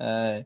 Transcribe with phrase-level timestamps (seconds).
[0.00, 0.44] É.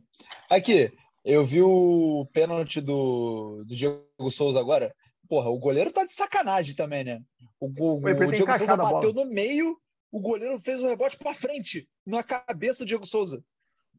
[0.51, 0.93] Aqui,
[1.25, 4.95] eu vi o pênalti do, do Diego Souza agora.
[5.29, 7.23] Porra, o goleiro tá de sacanagem também, né?
[7.61, 9.79] O, o, o Diego Souza bateu no meio,
[10.11, 13.43] o goleiro fez o rebote para frente, na cabeça do Diego Souza.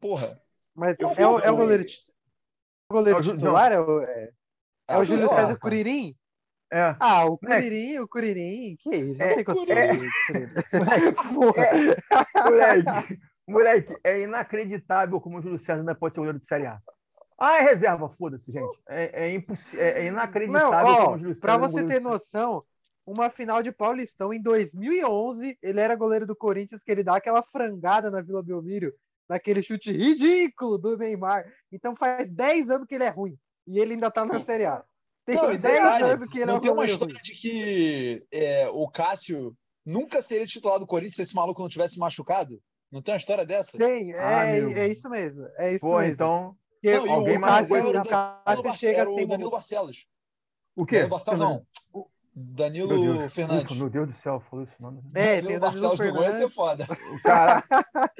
[0.00, 0.40] Porra.
[0.74, 1.84] Mas é, é, o, é o goleiro,
[2.90, 3.72] o goleiro titular?
[3.72, 4.30] É o, é,
[4.88, 6.14] é o Júlio César Curirim?
[6.70, 6.96] É.
[7.00, 9.18] Ah, o Curirim, o Curirim, que isso?
[9.18, 15.94] Não é, sei quanto é, é, moleque, moleque, é inacreditável como o Júlio César ainda
[15.94, 16.80] pode ser goleiro de Série A.
[17.38, 18.78] Ah, é reserva, foda-se, gente.
[18.88, 19.74] É, é, imposs...
[19.74, 21.46] é, é inacreditável Não, ó, como o Júlio César.
[21.46, 22.64] Pra você ter noção,
[23.06, 27.42] uma final de Paulistão em 2011, ele era goleiro do Corinthians, que ele dá aquela
[27.42, 28.92] frangada na Vila Belmiro,
[29.28, 31.44] naquele chute ridículo do Neymar.
[31.70, 33.38] Então faz 10 anos que ele é ruim.
[33.66, 34.84] E ele ainda tá na Série A.
[35.24, 37.22] Tem não, 10 é anos que ele não é tem uma história ruim.
[37.22, 41.98] de que é, o Cássio nunca seria titular do Corinthians se esse maluco não tivesse
[41.98, 42.60] machucado?
[42.90, 43.76] Não tem uma história dessa?
[43.76, 45.46] Tem, é, ah, é isso mesmo.
[45.56, 46.12] É isso Pô, mesmo.
[46.14, 46.56] então.
[46.80, 47.90] Porque não, alguém o mais Cássio,
[48.60, 50.06] o Cássio chega era o Danilo Barcelos.
[50.76, 50.96] O quê?
[50.96, 51.66] Danilo Barcelos, não.
[52.34, 53.72] Danilo meu Fernandes.
[53.72, 55.02] Ufa, meu Deus do céu, falou isso nome.
[55.14, 56.86] É, Danilo Barcelos do Goiás é foda.
[57.22, 57.64] Cara.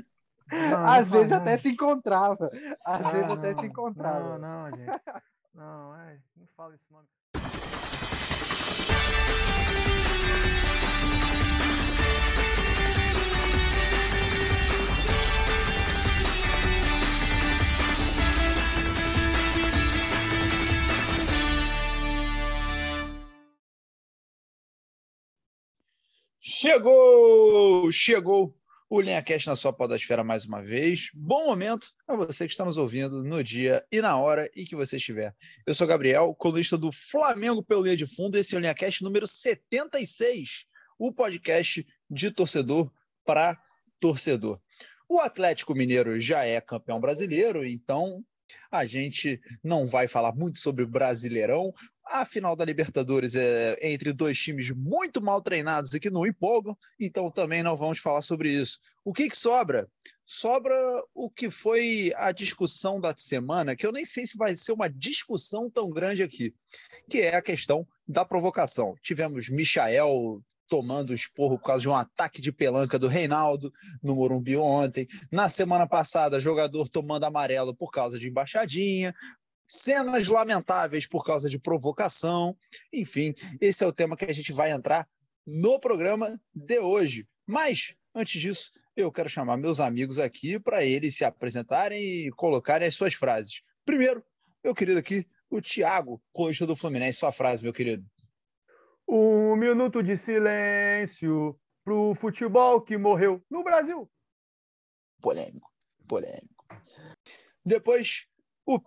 [0.48, 1.39] Não, Às vezes não.
[1.39, 2.48] até se encontrava.
[2.86, 4.39] Às ah, vezes até se encontrava.
[4.39, 5.03] Não, não, gente.
[5.53, 7.08] Não, é, não fala esse nome.
[26.59, 27.93] Chegou!
[27.93, 28.57] Chegou
[28.89, 31.11] o LinhaCast na sua podosfera mais uma vez.
[31.13, 34.75] Bom momento a você que está nos ouvindo no dia e na hora e que
[34.75, 35.37] você estiver.
[35.67, 38.39] Eu sou Gabriel, colunista do Flamengo pelo Linha de Fundo.
[38.39, 40.65] Esse é o LinhaCast número 76,
[40.98, 42.91] o podcast de torcedor
[43.23, 43.61] para
[44.01, 44.59] torcedor.
[45.07, 48.25] O Atlético Mineiro já é campeão brasileiro, então
[48.70, 51.72] a gente não vai falar muito sobre o Brasileirão.
[52.05, 56.77] A final da Libertadores é entre dois times muito mal treinados e que não empolgam,
[57.01, 58.79] então também não vamos falar sobre isso.
[59.05, 59.89] O que, que sobra?
[60.24, 60.74] Sobra
[61.14, 64.89] o que foi a discussão da semana, que eu nem sei se vai ser uma
[64.89, 66.52] discussão tão grande aqui,
[67.08, 68.95] que é a questão da provocação.
[69.02, 73.73] Tivemos Michael tomando esporro por causa de um ataque de pelanca do Reinaldo
[74.03, 75.07] no Morumbi ontem.
[75.31, 79.15] Na semana passada, jogador tomando amarelo por causa de embaixadinha
[79.67, 82.57] cenas lamentáveis por causa de provocação.
[82.93, 85.09] Enfim, esse é o tema que a gente vai entrar
[85.47, 87.27] no programa de hoje.
[87.47, 92.89] Mas, antes disso, eu quero chamar meus amigos aqui para eles se apresentarem e colocarem
[92.89, 93.63] as suas frases.
[93.85, 94.25] Primeiro,
[94.65, 97.19] meu querido aqui, o Thiago, colista do Fluminense.
[97.19, 98.05] Sua frase, meu querido.
[99.08, 104.11] Um minuto de silêncio pro futebol que morreu no Brasil.
[105.20, 105.72] Polêmico,
[106.08, 106.67] polêmico.
[107.64, 108.27] Depois,
[108.67, 108.80] o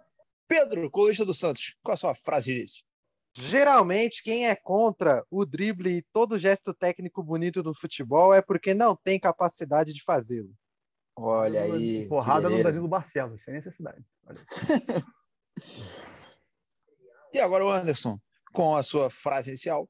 [0.48, 2.84] Pedro, colista do Santos, qual a sua frase disso?
[3.34, 8.74] Geralmente, quem é contra o drible e todo gesto técnico bonito do futebol é porque
[8.74, 10.54] não tem capacidade de fazê-lo.
[11.16, 12.08] Olha aí.
[12.08, 14.04] Porrada no Danilo Barcelos, sem necessidade.
[17.34, 18.20] e agora o Anderson,
[18.54, 19.88] com a sua frase inicial.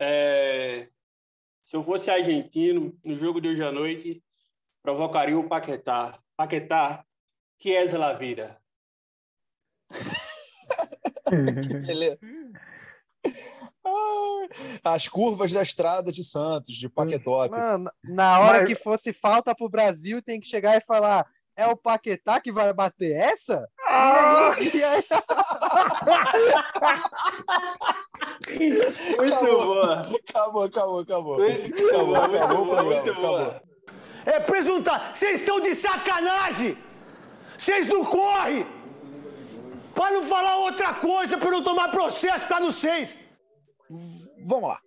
[0.00, 0.88] É...
[1.64, 4.22] Se eu fosse argentino, no jogo de hoje à noite,
[4.82, 6.18] provocaria o Paquetá.
[6.36, 7.04] Paquetá,
[7.58, 8.60] que és a vida?
[11.86, 12.18] Beleza.
[14.82, 17.50] As curvas da estrada de Santos, de Paquetop.
[17.50, 18.68] Mano, na hora Mas...
[18.68, 22.72] que fosse falta pro Brasil, tem que chegar e falar: é o Paquetá que vai
[22.72, 23.68] bater essa?
[23.92, 24.54] Ah!
[28.56, 30.00] Muito acabou, boa.
[30.28, 31.38] Acabou, acabou, acabou.
[31.38, 33.10] Muito acabou, boa, acabou o programa.
[33.10, 33.60] Acabou.
[34.26, 35.14] É presuntar.
[35.14, 36.78] Vocês estão de sacanagem!
[37.58, 38.66] Vocês não correm!
[39.94, 43.18] Para não falar outra coisa, para não tomar processo, tá no seis.
[44.46, 44.78] Vamos lá.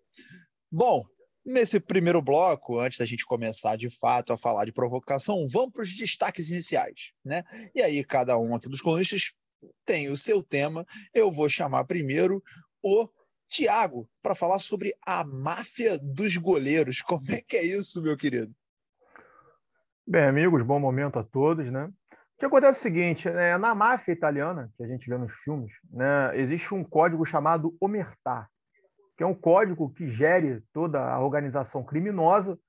[0.71, 1.03] Bom,
[1.45, 5.81] nesse primeiro bloco, antes da gente começar de fato a falar de provocação, vamos para
[5.81, 7.43] os destaques iniciais, né?
[7.75, 9.33] E aí cada um aqui dos colunistas
[9.85, 10.85] tem o seu tema.
[11.13, 12.43] Eu vou chamar primeiro
[12.81, 13.07] o
[13.47, 17.01] Tiago para falar sobre a máfia dos goleiros.
[17.01, 18.53] Como é que é isso, meu querido?
[20.05, 21.85] Bem, amigos, bom momento a todos, né?
[21.85, 25.31] O que acontece é o seguinte, né, na máfia italiana, que a gente vê nos
[25.31, 28.49] filmes, né, existe um código chamado omertà,
[29.23, 32.59] é um código que gere toda a organização criminosa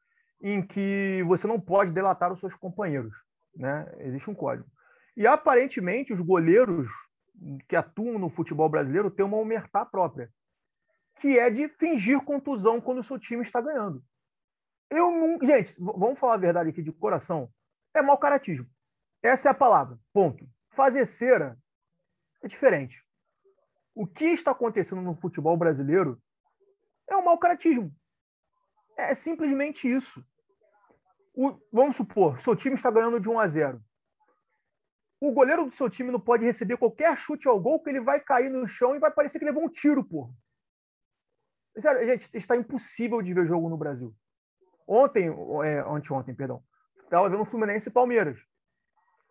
[0.40, 3.14] em que você não pode delatar os seus companheiros.
[3.56, 3.90] Né?
[3.98, 4.68] Existe um código.
[5.16, 6.88] E aparentemente os goleiros
[7.68, 10.30] que atuam no futebol brasileiro têm uma omertà própria,
[11.20, 14.02] que é de fingir contusão quando o seu time está ganhando.
[14.90, 17.48] Eu não, gente, vamos falar a verdade aqui de coração,
[17.94, 18.66] é mau caratismo.
[19.22, 19.98] Essa é a palavra.
[20.12, 20.46] Ponto.
[20.70, 21.56] Fazer cera
[22.42, 23.02] é diferente.
[23.94, 26.20] O que está acontecendo no futebol brasileiro
[27.08, 27.92] é um mau caratismo.
[28.96, 30.24] É simplesmente isso.
[31.34, 33.82] O, vamos supor, seu time está ganhando de 1 a 0.
[35.20, 38.20] O goleiro do seu time não pode receber qualquer chute ao gol que ele vai
[38.20, 40.32] cair no chão e vai parecer que levou um tiro, porra.
[41.78, 44.14] Sério, gente, está impossível de ver jogo no Brasil.
[44.86, 45.28] Ontem,
[45.64, 46.62] é, anteontem, perdão,
[47.02, 48.38] estava vendo Fluminense e Palmeiras.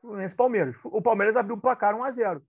[0.01, 0.75] Fluminense e Palmeiras.
[0.83, 2.45] O Palmeiras abriu o placar 1 a 0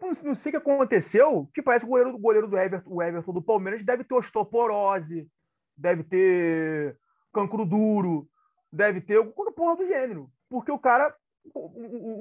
[0.00, 3.32] não sei o que aconteceu, que parece que o goleiro, goleiro do Everton, o Everton
[3.32, 5.28] do Palmeiras deve ter osteoporose,
[5.76, 6.98] deve ter
[7.32, 8.28] cancro duro,
[8.72, 10.30] deve ter alguma porra do gênero.
[10.48, 11.14] Porque o cara,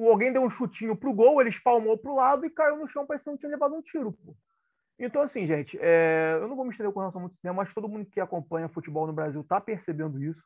[0.08, 3.38] alguém deu um chutinho pro gol, ele espalmou pro lado e caiu no chão, parecendo
[3.38, 4.12] que tinha levado um tiro.
[4.12, 4.36] Pô.
[5.00, 7.74] Então, assim, gente, é, eu não vou me estender com relação a muito cinema, mas
[7.74, 10.44] todo mundo que acompanha futebol no Brasil está percebendo isso.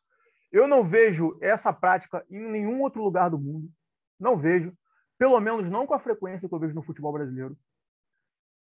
[0.52, 3.68] Eu não vejo essa prática em nenhum outro lugar do mundo.
[4.20, 4.72] Não vejo
[5.24, 7.58] pelo menos não com a frequência que eu vejo no futebol brasileiro.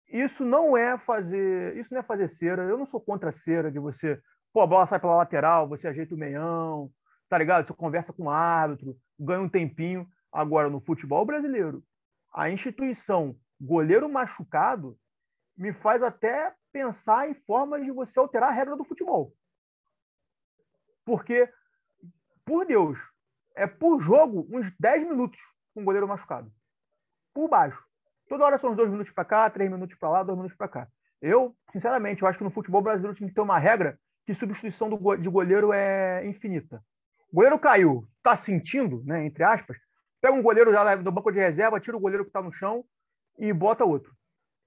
[0.07, 2.63] Isso não é fazer, isso não é fazer cera.
[2.63, 4.19] Eu não sou contra a cera de você,
[4.51, 6.91] pô, a bola sai pela lateral, você ajeita o meião,
[7.29, 7.67] tá ligado?
[7.67, 10.09] Você conversa com o árbitro, ganha um tempinho.
[10.31, 11.83] Agora no futebol brasileiro,
[12.33, 14.97] a instituição goleiro machucado
[15.55, 19.31] me faz até pensar em formas de você alterar a regra do futebol.
[21.05, 21.47] Porque,
[22.43, 22.97] por Deus,
[23.55, 25.39] é por jogo uns 10 minutos
[25.77, 26.51] com o goleiro machucado.
[27.35, 27.83] Por baixo.
[28.27, 30.67] Toda hora são uns dois minutos para cá, três minutos para lá, dois minutos para
[30.67, 30.87] cá.
[31.21, 34.89] Eu, sinceramente, eu acho que no futebol brasileiro tinha que ter uma regra que substituição
[34.89, 36.83] do, de goleiro é infinita.
[37.31, 39.77] O goleiro caiu, está sentindo, né, entre aspas,
[40.19, 42.83] pega um goleiro já do banco de reserva, tira o goleiro que está no chão
[43.37, 44.11] e bota outro.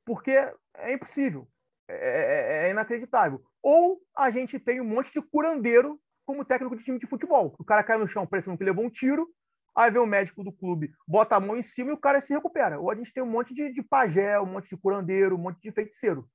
[0.06, 1.48] Porque é impossível.
[1.88, 3.42] É, é, é, inacreditável.
[3.60, 7.52] Ou a gente tem um monte de curandeiro como técnico de time de futebol.
[7.58, 9.28] O cara cai no chão parecendo que levou um tiro,
[9.74, 12.32] Aí vem o médico do clube, bota a mão em cima e o cara se
[12.34, 12.80] recupera.
[12.80, 15.60] Ou a gente tem um monte de, de pajé, um monte de curandeiro, um monte
[15.60, 16.28] de feiticeiro.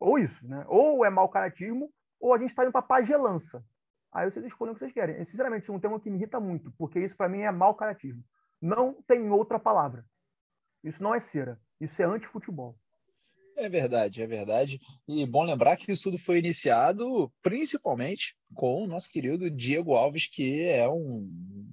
[0.00, 0.64] Ou isso, né?
[0.68, 3.64] Ou é mau caratismo, ou a gente está indo para pagelança.
[4.12, 5.20] Aí vocês escolhem o que vocês querem.
[5.20, 7.50] E, sinceramente, isso é um tema que me irrita muito, porque isso para mim é
[7.50, 8.24] mau caratismo.
[8.60, 10.04] Não tem outra palavra.
[10.82, 11.60] Isso não é cera.
[11.80, 12.78] Isso é anti-futebol.
[13.56, 14.80] É verdade, é verdade.
[15.08, 20.26] E bom lembrar que isso tudo foi iniciado principalmente com o nosso querido Diego Alves,
[20.26, 21.28] que é um,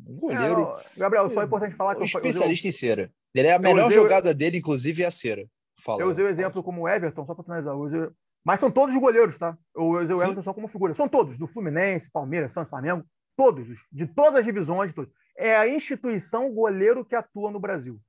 [0.07, 0.75] um goleiro.
[0.77, 3.11] É, Gabriel, só é importante falar que um especialista eu, em cera.
[3.33, 5.45] Ele é a melhor usei, jogada dele, inclusive, é a cera.
[5.79, 7.75] Fala, eu usei o exemplo como o Everton, só para finalizar.
[7.75, 8.07] Usei,
[8.43, 9.57] mas são todos os goleiros, tá?
[9.75, 10.93] Eu usei o Everton só como figura.
[10.93, 13.03] São todos, do Fluminense, Palmeiras, Santos, Flamengo,
[13.35, 15.11] todos, de todas as divisões, de todos.
[15.37, 17.99] É a instituição goleiro que atua no Brasil.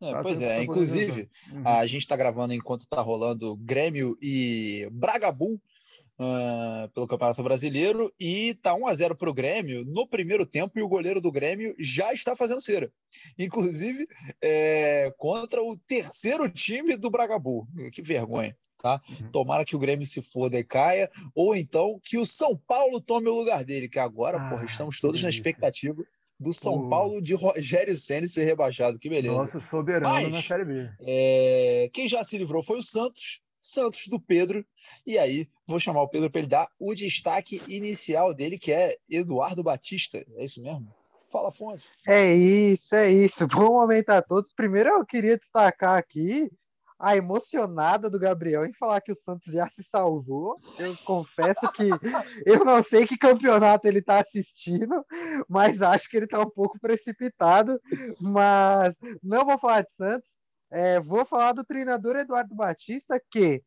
[0.00, 1.62] É, pois é, inclusive, uhum.
[1.66, 8.54] a gente está gravando enquanto está rolando Grêmio e Bragabu uh, pelo Campeonato Brasileiro e
[8.62, 11.74] tá 1 a 0 para o Grêmio no primeiro tempo e o goleiro do Grêmio
[11.78, 12.92] já está fazendo cera.
[13.36, 14.06] Inclusive,
[14.40, 17.66] é, contra o terceiro time do Bragabu.
[17.92, 18.56] Que vergonha.
[18.80, 19.02] Tá?
[19.08, 19.30] Uhum.
[19.32, 23.28] Tomara que o Grêmio se foda e caia, ou então que o São Paulo tome
[23.28, 26.04] o lugar dele, que agora, ah, porra, estamos todos na expectativa
[26.38, 28.98] do São Paulo de Rogério Senna ser rebaixado.
[28.98, 29.34] Que beleza.
[29.34, 30.90] Nossa, soberano Mas, na Série B.
[31.00, 34.64] É, quem já se livrou foi o Santos, Santos do Pedro.
[35.06, 38.96] E aí, vou chamar o Pedro para ele dar o destaque inicial dele, que é
[39.08, 40.24] Eduardo Batista.
[40.36, 40.94] É isso mesmo?
[41.30, 41.90] Fala, Fonte.
[42.06, 43.46] É isso, é isso.
[43.48, 44.50] Bom momento a todos.
[44.52, 46.50] Primeiro, eu queria destacar aqui
[46.98, 50.56] a emocionada do Gabriel em falar que o Santos já se salvou.
[50.78, 51.88] Eu confesso que
[52.44, 55.04] eu não sei que campeonato ele está assistindo,
[55.48, 57.80] mas acho que ele está um pouco precipitado.
[58.20, 60.28] Mas não vou falar de Santos,
[60.70, 63.62] é, vou falar do treinador Eduardo Batista, que,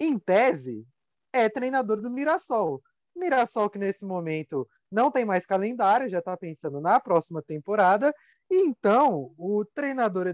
[0.00, 0.84] em tese,
[1.32, 2.82] é treinador do Mirassol.
[3.14, 8.12] Mirassol que nesse momento não tem mais calendário, já está pensando na próxima temporada.
[8.50, 10.26] Então, o treinador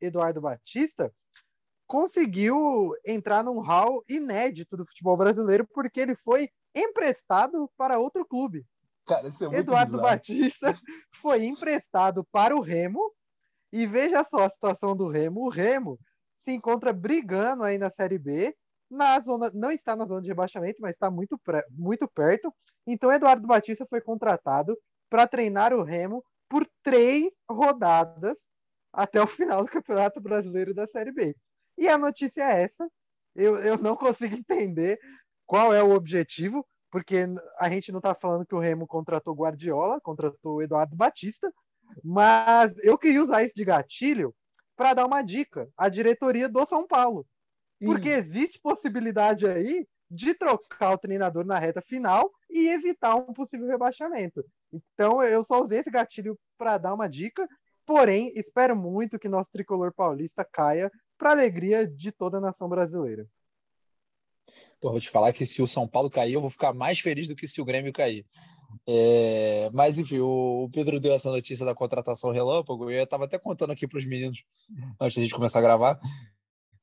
[0.00, 1.12] Eduardo Batista
[1.94, 8.66] conseguiu entrar num hall inédito do futebol brasileiro porque ele foi emprestado para outro clube.
[9.06, 10.02] Cara, isso é muito Eduardo bizarro.
[10.02, 10.74] Batista
[11.22, 13.14] foi emprestado para o Remo
[13.72, 15.42] e veja só a situação do Remo.
[15.42, 15.96] O Remo
[16.36, 18.52] se encontra brigando aí na Série B,
[18.90, 22.52] na zona, não está na zona de rebaixamento, mas está muito, muito perto.
[22.84, 24.76] Então, Eduardo Batista foi contratado
[25.08, 28.50] para treinar o Remo por três rodadas
[28.92, 31.36] até o final do Campeonato Brasileiro da Série B.
[31.76, 32.88] E a notícia é essa.
[33.34, 34.98] Eu, eu não consigo entender
[35.46, 37.26] qual é o objetivo, porque
[37.58, 41.52] a gente não está falando que o Remo contratou Guardiola, contratou Eduardo Batista,
[42.02, 44.34] mas eu queria usar isso de gatilho
[44.76, 47.26] para dar uma dica à diretoria do São Paulo.
[47.84, 53.66] Porque existe possibilidade aí de trocar o treinador na reta final e evitar um possível
[53.66, 54.44] rebaixamento.
[54.72, 57.46] Então, eu só usei esse gatilho para dar uma dica,
[57.84, 63.28] porém, espero muito que nosso tricolor paulista caia para alegria de toda a nação brasileira.
[64.80, 67.28] Pô, vou te falar que se o São Paulo cair, eu vou ficar mais feliz
[67.28, 68.26] do que se o Grêmio cair.
[68.86, 73.38] É, mas, enfim, o, Pedro deu essa notícia da contratação relâmpago, e eu estava até
[73.38, 74.44] contando aqui para os meninos,
[75.00, 75.98] antes da gente começar a gravar,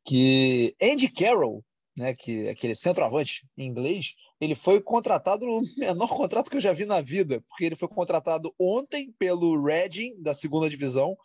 [0.03, 1.63] que Andy Carroll,
[1.95, 6.61] né, que é aquele centroavante em inglês, ele foi contratado no menor contrato que eu
[6.61, 11.15] já vi na vida, porque ele foi contratado ontem pelo Reading, da segunda divisão,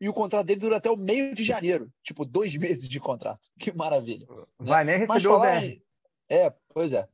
[0.00, 3.48] e o contrato dele dura até o meio de janeiro, tipo, dois meses de contrato.
[3.58, 4.26] Que maravilha.
[4.58, 4.98] Vai né?
[4.98, 5.82] nem receber o BR.
[6.30, 7.06] É, pois é.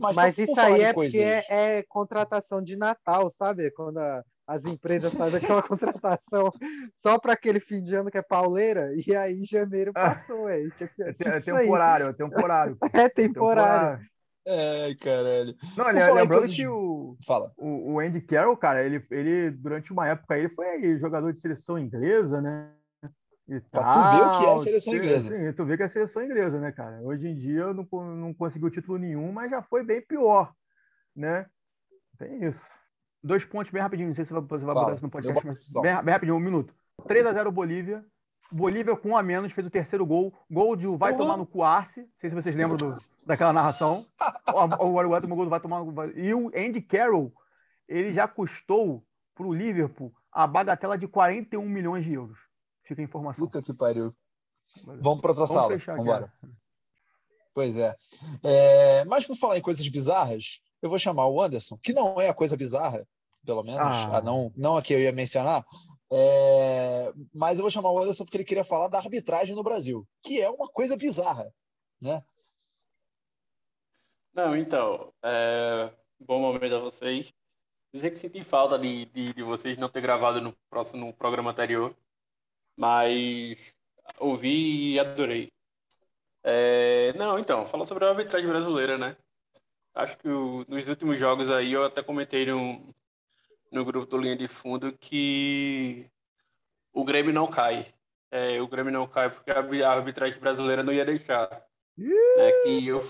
[0.00, 3.70] Mas, Mas isso aí é porque é, é, contratação de Natal, sabe?
[3.70, 6.52] Quando a, as empresas fazem aquela contratação
[6.94, 10.48] só para aquele fim de ano que é pauleira, e aí janeiro passou.
[10.48, 12.78] É, tipo, é, é temporário, é temporário.
[12.92, 14.04] É temporário.
[14.46, 15.56] É, caralho.
[15.76, 17.50] Não, ele, lembrando que o, Fala.
[17.56, 21.78] O, o Andy Carroll, cara, ele, ele durante uma época ele foi jogador de seleção
[21.78, 22.70] inglesa, né?
[23.48, 25.28] E pra tu ver o que é a seleção inglesa.
[25.36, 27.00] Sim, tu vê que é a seleção inglesa, né, cara?
[27.02, 27.86] Hoje em dia não,
[28.16, 30.52] não conseguiu título nenhum, mas já foi bem pior,
[31.14, 31.46] né?
[32.18, 32.66] Tem isso.
[33.22, 36.04] Dois pontos bem rapidinho, não sei se você vai botar isso no podcast, mas bem,
[36.04, 36.74] bem, rapidinho, um minuto.
[37.06, 38.04] 3 a 0 Bolívia.
[38.54, 40.32] Bolívia com um a menos fez o terceiro gol.
[40.48, 41.18] Gol de vai uhum.
[41.18, 42.02] tomar no Cuarce.
[42.02, 42.94] Não sei se vocês lembram do,
[43.26, 44.04] daquela narração.
[44.78, 47.32] o Uruguai tomou gol do vai tomar no E o Andy Carroll,
[47.88, 52.38] ele já custou para o Liverpool a bagatela de 41 milhões de euros.
[52.84, 53.44] Fica a informação.
[53.44, 54.14] Puta que pariu.
[54.84, 55.76] Vamos para outra Vamos sala.
[55.76, 56.32] Vamos embora.
[57.52, 57.96] Pois é.
[58.44, 59.04] é.
[59.06, 62.34] Mas por falar em coisas bizarras, eu vou chamar o Anderson, que não é a
[62.34, 63.04] coisa bizarra,
[63.44, 64.18] pelo menos, ah.
[64.18, 65.64] a não, não a que eu ia mencionar.
[66.10, 67.12] É...
[67.32, 70.40] Mas eu vou chamar o Anderson porque ele queria falar da arbitragem no Brasil, que
[70.40, 71.52] é uma coisa bizarra,
[72.00, 72.22] né?
[74.32, 75.92] Não, então, é...
[76.20, 77.32] bom momento a vocês.
[77.92, 81.52] Dizer que senti falta de, de, de vocês não ter gravado no próximo no programa
[81.52, 81.94] anterior
[82.76, 83.56] mas
[84.18, 85.52] ouvi e adorei.
[86.42, 89.16] É, não, então, fala sobre a arbitragem brasileira, né?
[89.94, 92.82] Acho que o, nos últimos jogos aí eu até comentei no,
[93.74, 96.08] no grupo do Linha de Fundo que
[96.92, 97.92] o Grêmio não cai.
[98.30, 101.48] É, o Grêmio não cai porque a arbitragem brasileira não ia deixar.
[101.96, 102.52] Né?
[102.62, 103.00] Que eu,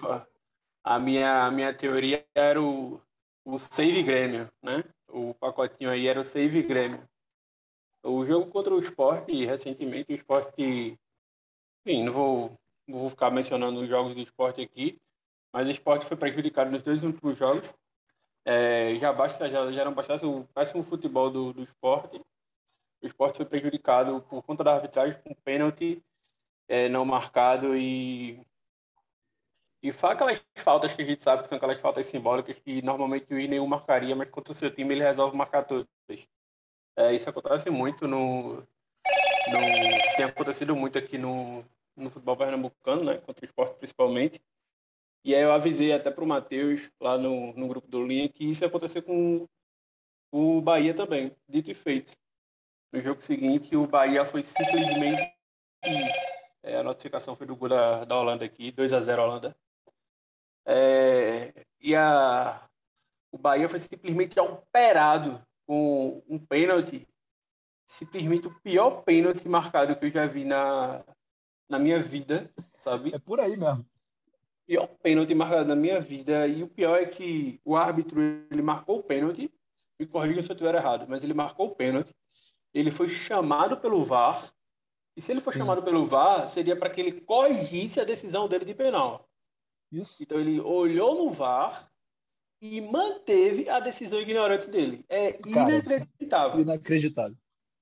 [0.83, 3.01] a, minha, a minha teoria era o,
[3.45, 4.83] o save Grêmio, né?
[5.09, 7.07] O pacotinho aí era o save Grêmio.
[8.03, 10.99] O jogo contra o esporte, recentemente, o esporte.
[11.87, 14.99] Enfim, não vou, vou ficar mencionando os jogos do esporte aqui,
[15.53, 17.67] mas o esporte foi prejudicado nos dois últimos jogos.
[18.45, 22.21] É, já, basta, já, já não bastasse o péssimo futebol do, do esporte.
[23.03, 26.03] O esporte foi prejudicado por conta da arbitragem com pênalti
[26.69, 28.41] é, não marcado e.
[29.83, 33.27] E fala aquelas faltas que a gente sabe que são aquelas faltas simbólicas que normalmente
[33.31, 35.87] o nenhum marcaria, mas contra o seu time ele resolve marcar todas.
[36.97, 38.67] É, isso acontece muito no, no,
[40.17, 41.63] Tem acontecido muito aqui no,
[41.97, 43.19] no futebol pernambucano, né?
[43.19, 44.41] Contra o esporte principalmente.
[45.25, 48.45] E aí eu avisei até para o Matheus, lá no, no grupo do Linha, que
[48.45, 49.49] isso ia acontecer com
[50.31, 52.13] o Bahia também, dito e feito.
[52.93, 55.33] No jogo seguinte, o Bahia foi simplesmente.
[56.63, 59.57] É, a notificação foi do gol da, da Holanda aqui, 2 a 0 Holanda.
[60.67, 62.69] É, e a,
[63.33, 67.09] o Bahia foi simplesmente operado com um pênalti,
[67.87, 71.03] simplesmente o pior pênalti marcado que eu já vi na,
[71.69, 73.15] na minha vida, sabe?
[73.15, 73.87] É por aí mesmo.
[74.67, 76.47] Pior pênalti marcado na minha vida.
[76.47, 79.53] E o pior é que o árbitro ele marcou o pênalti.
[79.99, 82.15] Me corrija se eu estiver errado, mas ele marcou o pênalti.
[82.73, 84.53] Ele foi chamado pelo VAR.
[85.17, 85.61] E se ele for Sim.
[85.61, 89.29] chamado pelo VAR, seria para que ele corrigisse a decisão dele de penal.
[89.93, 90.23] Isso.
[90.23, 91.89] Então ele olhou no VAR,
[92.65, 95.05] e manteve a decisão ignorante dele.
[95.07, 96.61] É Cara, inacreditável.
[96.61, 97.37] Inacreditável.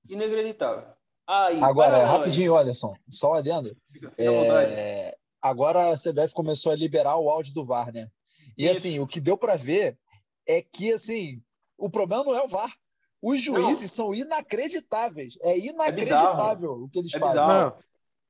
[0.09, 0.93] Inacreditável.
[1.25, 3.73] Aí, agora, rapidinho, Anderson, só olhando.
[4.17, 5.17] É...
[5.43, 8.07] Agora a CBF começou a liberar o áudio do VAR, né?
[8.57, 8.77] E Isso.
[8.77, 9.97] assim, o que deu para ver
[10.47, 11.41] é que assim,
[11.77, 12.71] o problema não é o VAR.
[13.21, 14.05] Os juízes não.
[14.05, 15.37] são inacreditáveis.
[15.41, 17.45] É inacreditável é o que eles é fazem.
[17.45, 17.77] Não.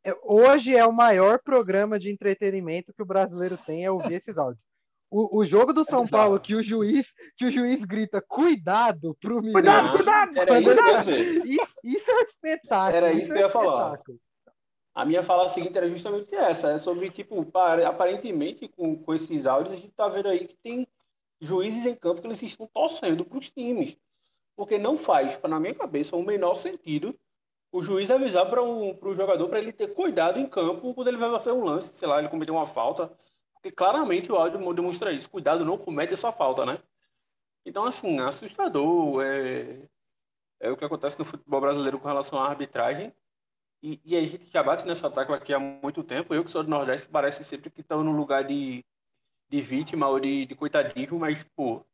[0.04, 4.36] É, hoje é o maior programa de entretenimento que o brasileiro tem é ouvir esses
[4.36, 4.66] áudios.
[5.10, 9.16] O, o jogo do São é Paulo que o juiz que o juiz grita cuidado
[9.22, 9.54] pro Mineiro.
[9.54, 11.12] Cuidado, cuidado, Era cuidado.
[11.12, 12.98] Isso, isso, isso, é um espetáculo.
[12.98, 14.00] Era isso, isso que eu ia falar.
[14.94, 17.46] A minha fala seguinte era justamente essa, é sobre, tipo,
[17.86, 20.88] aparentemente, com, com esses áudios, a gente tá vendo aí que tem
[21.42, 23.98] juízes em campo que eles estão torcendo para os times.
[24.56, 27.18] Porque não faz, na minha cabeça, o menor sentido
[27.74, 31.18] o juiz avisar para um, o jogador para ele ter cuidado em campo quando ele
[31.18, 33.12] vai fazer um lance, sei lá, ele cometeu uma falta,
[33.56, 35.30] Porque claramente o áudio demonstra isso.
[35.30, 36.78] Cuidado, não comete essa falta, né?
[37.66, 39.24] Então, assim, assustador.
[39.24, 39.82] É,
[40.60, 43.12] é o que acontece no futebol brasileiro com relação à arbitragem.
[43.84, 46.34] E, e, a gente já bate nessa tecla aqui há muito tempo.
[46.34, 48.82] Eu que sou do Nordeste, parece sempre que estão no lugar de,
[49.50, 51.86] de vítima ou de, de coitadismo, mas, pô,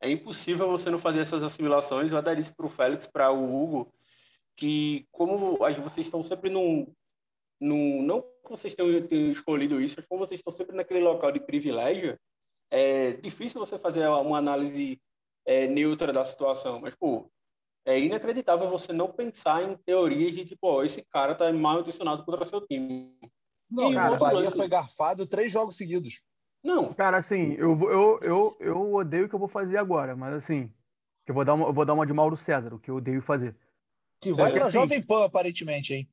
[0.00, 2.12] é impossível você não fazer essas assimilações.
[2.12, 3.90] Eu até disse para o Félix, para o Hugo,
[4.54, 6.86] que como vocês estão sempre num,
[7.58, 11.40] num não vocês tenham, tenham escolhido isso, mas como vocês estão sempre naquele local de
[11.40, 12.18] privilégio,
[12.70, 15.00] é difícil você fazer uma análise
[15.46, 16.80] é, neutra da situação.
[16.80, 17.30] Mas, pô,
[17.84, 22.24] é inacreditável você não pensar em teorias de tipo, ó, esse cara tá mal intencionado
[22.24, 23.14] contra seu time.
[23.70, 24.56] Não, cara, o Bahia lance...
[24.56, 26.22] foi garfado três jogos seguidos.
[26.62, 26.92] Não.
[26.92, 30.70] Cara, assim, eu, eu, eu, eu odeio o que eu vou fazer agora, mas assim,
[31.26, 33.22] eu vou dar uma, eu vou dar uma de Mauro César, o que eu odeio
[33.22, 33.56] fazer.
[34.20, 36.08] Que vai é, pra assim, Jovem Pan, aparentemente, hein?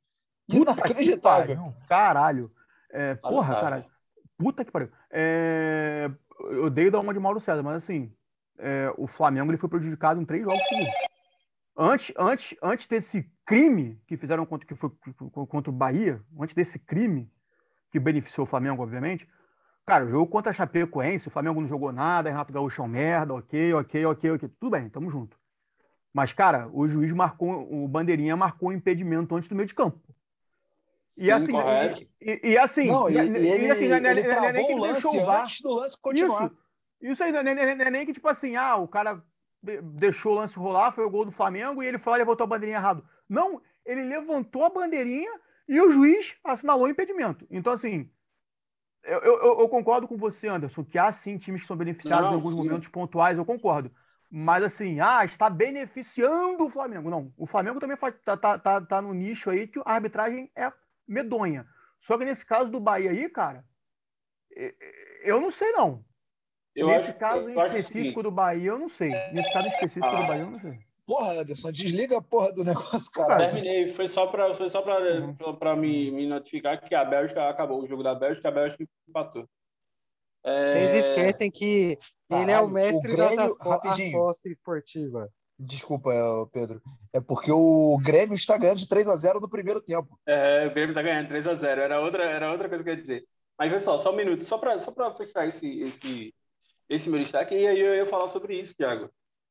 [0.48, 1.74] Inacreditável.
[1.90, 2.50] Caralho.
[2.90, 3.86] É, porra, caralho.
[4.38, 4.90] Puta que pariu.
[5.12, 6.10] É,
[6.40, 8.14] eu odeio dar uma de Mauro César, mas assim,
[8.58, 10.94] é, o Flamengo ele foi prejudicado em três jogos seguidos.
[11.78, 14.90] Antes, antes, antes desse crime que fizeram contra, que foi,
[15.48, 17.32] contra o Bahia, antes desse crime
[17.92, 19.28] que beneficiou o Flamengo, obviamente,
[19.86, 22.88] cara, o jogo contra a Chapecoense, o Flamengo não jogou nada, Renato Gaúcho é um
[22.88, 25.38] merda, ok, ok, ok, ok, tudo bem, tamo junto.
[26.12, 30.00] Mas, cara, o juiz marcou, o Bandeirinha marcou um impedimento antes do meio de campo.
[31.16, 31.54] E assim,
[32.20, 35.62] e, e, assim, não, e, e, ele, e assim, ele, ele travou o lance antes
[35.62, 36.46] do lance continuar.
[36.46, 39.24] Isso, isso aí não é nem que tipo assim, ah, o cara
[39.62, 42.46] deixou o lance rolar, foi o gol do Flamengo, e ele foi lá e levantou
[42.46, 43.04] a bandeirinha errado.
[43.28, 45.32] Não, ele levantou a bandeirinha
[45.68, 47.46] e o juiz assinalou o impedimento.
[47.50, 48.10] Então, assim,
[49.04, 52.32] eu, eu, eu concordo com você, Anderson, que há sim times que são beneficiados não,
[52.32, 52.58] em alguns sim.
[52.58, 53.92] momentos pontuais, eu concordo.
[54.30, 57.10] Mas assim, ah, está beneficiando o Flamengo.
[57.10, 60.72] Não, o Flamengo também está tá, tá, tá no nicho aí que a arbitragem é
[61.08, 61.66] medonha.
[62.00, 63.64] Só que nesse caso do Bahia aí, cara,
[65.24, 66.04] eu não sei não.
[66.78, 69.10] Eu Nesse acho, caso em específico do Bahia, eu não sei.
[69.34, 70.22] Nesse caso específico ah.
[70.22, 70.78] do Bahia, eu não sei.
[71.08, 73.38] Porra, Anderson, desliga a porra do negócio, cara.
[73.38, 75.82] Terminei, foi só para foi só para uhum.
[75.82, 79.50] me, me notificar que a Bélgica acabou o jogo da Bélgica, a Bélgica empatou.
[80.46, 80.70] É...
[80.70, 81.98] Vocês esquecem que
[82.32, 85.28] ele é o mestre o Grêmio, da aposta esportiva.
[85.58, 86.12] Desculpa,
[86.54, 86.80] Pedro.
[87.12, 90.20] É porque o Grêmio está ganhando de 3 a 0 no primeiro tempo.
[90.28, 92.94] É, o Grêmio está ganhando 3 a 0 Era outra, era outra coisa que eu
[92.94, 93.26] ia dizer.
[93.58, 96.34] Mas, pessoal, só um minuto, só para só fechar esse, esse,
[96.90, 99.10] esse meu destaque, e aí eu ia falar sobre isso, Thiago.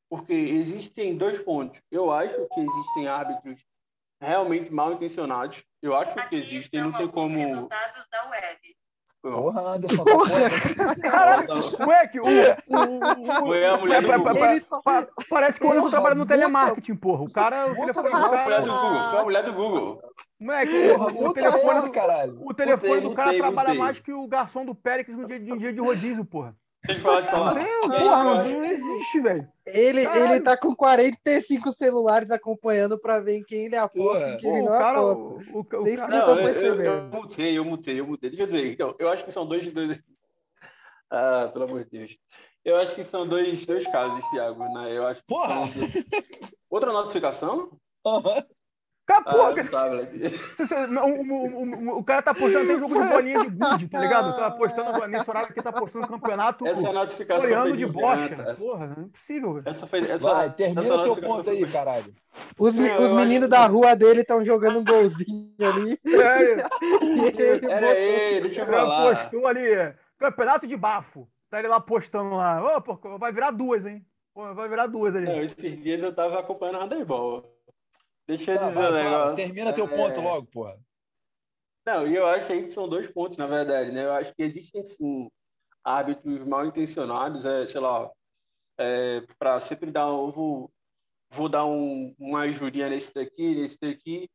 [0.09, 1.83] Porque existem dois pontos.
[1.90, 3.64] Eu acho que existem árbitros
[4.20, 5.64] realmente mal intencionados.
[5.83, 7.29] Eu acho Aqui que existem, não tem como.
[7.29, 8.77] resultados da web.
[9.22, 11.01] Porra, Anderson, tá porra.
[11.03, 11.49] Caralho,
[11.81, 15.09] moleque, o, o, o, Foi a mulher do Google.
[15.29, 17.25] Parece que o Anderson trabalha no telemarketing, porra.
[17.25, 17.72] O cara.
[17.72, 19.11] O telefone do Google.
[19.11, 20.03] Foi a mulher do Google.
[20.38, 22.38] Moleque, o, o telefone, do, caralho.
[22.40, 25.72] o telefone do cara trabalha mais que o garçom do Périx no dia, no dia
[25.72, 26.55] de rodízio, porra.
[26.87, 27.55] Tem que falar de falar.
[27.55, 29.49] Não, porra, não existe, velho.
[29.66, 34.51] Ele, ele tá com 45 celulares acompanhando pra ver em quem ele aposta e quem
[34.51, 35.53] ele não cara, aposta.
[35.53, 38.31] O, o, Vocês o, não, eu, eu, eu, mutei, eu mutei, eu mutei.
[38.31, 38.72] Deixa eu dizer.
[38.72, 40.01] Então, eu acho que são dois, dois...
[41.11, 42.18] Ah, pelo amor de Deus.
[42.64, 44.96] Eu acho que são dois, dois casos, Thiago, né?
[44.96, 45.61] Eu acho Porra!
[46.68, 47.79] Outra notificação?
[48.05, 48.42] Uhum.
[49.06, 49.54] Cara, porra,
[50.96, 54.00] ah, o, o, o, cara tá postando, tem um jogo de bolinha de gude, tá
[54.00, 54.36] ligado?
[54.36, 56.66] Tá postando nesse horário aqui, tá postando campeonato.
[56.66, 57.72] Essa é a notificação.
[57.72, 58.56] de bocha.
[58.58, 59.68] Porra, não é possível, velho.
[59.68, 62.12] Essa foi, essa, Vai, termina essa teu ponto aí, caralho.
[62.58, 66.00] Os, os meninos da rua dele estão jogando um golzinho ali.
[66.16, 69.14] É, Era ele, deixa eu falar.
[69.14, 69.62] postou ali,
[70.18, 71.28] campeonato de bafo.
[71.48, 72.60] Tá ele lá postando lá.
[72.60, 74.04] Ô, vai virar duas, hein?
[74.34, 75.26] vai virar duas ali.
[75.26, 77.55] Não, esses dias eu tava acompanhando o handebol.
[78.26, 79.36] Deixa eu tá, dizer vai, um negócio.
[79.36, 80.22] Termina teu ponto é...
[80.22, 80.78] logo, porra.
[81.86, 84.04] Não, e eu acho que são dois pontos, na verdade, né?
[84.04, 85.30] Eu acho que existem, sim,
[85.84, 88.10] árbitros mal intencionados, é, sei lá,
[88.76, 90.28] é, para sempre dar um.
[90.28, 90.70] Vou,
[91.30, 94.28] vou dar um, uma ajuda nesse daqui, nesse daqui.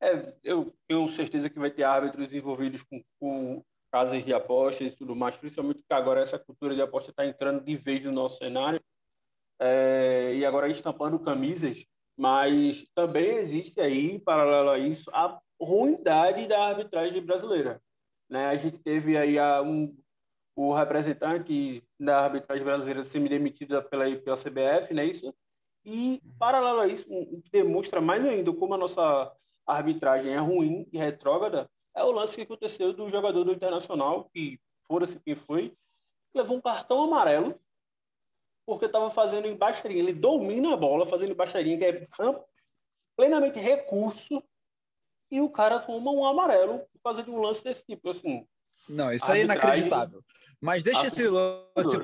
[0.00, 4.96] É, eu tenho certeza que vai ter árbitros envolvidos com, com casas de apostas e
[4.96, 8.38] tudo mais, principalmente porque agora essa cultura de aposta está entrando de vez no nosso
[8.38, 8.82] cenário.
[9.58, 16.46] É, e agora estampando camisas mas também existe aí, em paralelo a isso, a ruindade
[16.46, 17.82] da arbitragem brasileira.
[18.28, 18.46] Né?
[18.46, 19.94] A gente teve aí a, um,
[20.54, 25.04] o representante da arbitragem brasileira semi-demitido pela, pela CBF, né?
[25.04, 25.34] isso?
[25.84, 29.32] E, paralelo a isso, o que demonstra mais ainda como a nossa
[29.66, 34.60] arbitragem é ruim e retrógrada é o lance que aconteceu do jogador do Internacional, que
[34.86, 35.74] fora-se quem foi,
[36.34, 37.58] levou um cartão amarelo
[38.66, 39.98] porque estava fazendo embaixaria.
[39.98, 42.02] Ele domina a bola, fazendo embaixaria, que é
[43.16, 44.42] plenamente recurso,
[45.30, 48.10] e o cara toma um amarelo por causa de um lance desse tipo.
[48.10, 48.46] Assim,
[48.88, 50.22] não, isso aí é inacreditável.
[50.60, 51.98] Mas deixa esse lance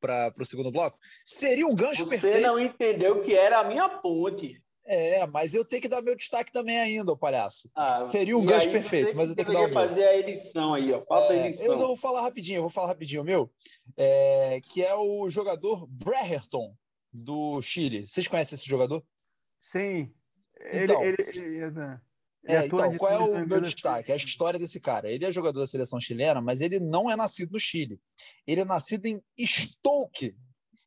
[0.00, 0.98] para o segundo bloco.
[1.24, 2.38] Seria um gancho Você perfeito.
[2.38, 4.62] Você não entendeu que era a minha ponte.
[4.88, 7.68] É, mas eu tenho que dar meu destaque também ainda, ô palhaço.
[7.74, 9.74] Ah, Seria um gancho perfeito, mas eu tenho que dar o meu.
[9.74, 11.04] fazer a edição aí, ó.
[11.04, 11.66] Faça é, a edição.
[11.66, 13.50] Eu vou falar rapidinho, eu vou falar rapidinho o meu,
[13.96, 16.72] é, que é o jogador Breherton,
[17.12, 18.06] do Chile.
[18.06, 19.02] Vocês conhecem esse jogador?
[19.72, 20.12] Sim.
[20.72, 22.00] Então, ele, ele, ele, né?
[22.46, 24.12] é, então qual é o meu destaque?
[24.12, 25.10] A história desse cara.
[25.10, 28.00] Ele é jogador da seleção chilena, mas ele não é nascido no Chile.
[28.46, 30.36] Ele é nascido em Stoke,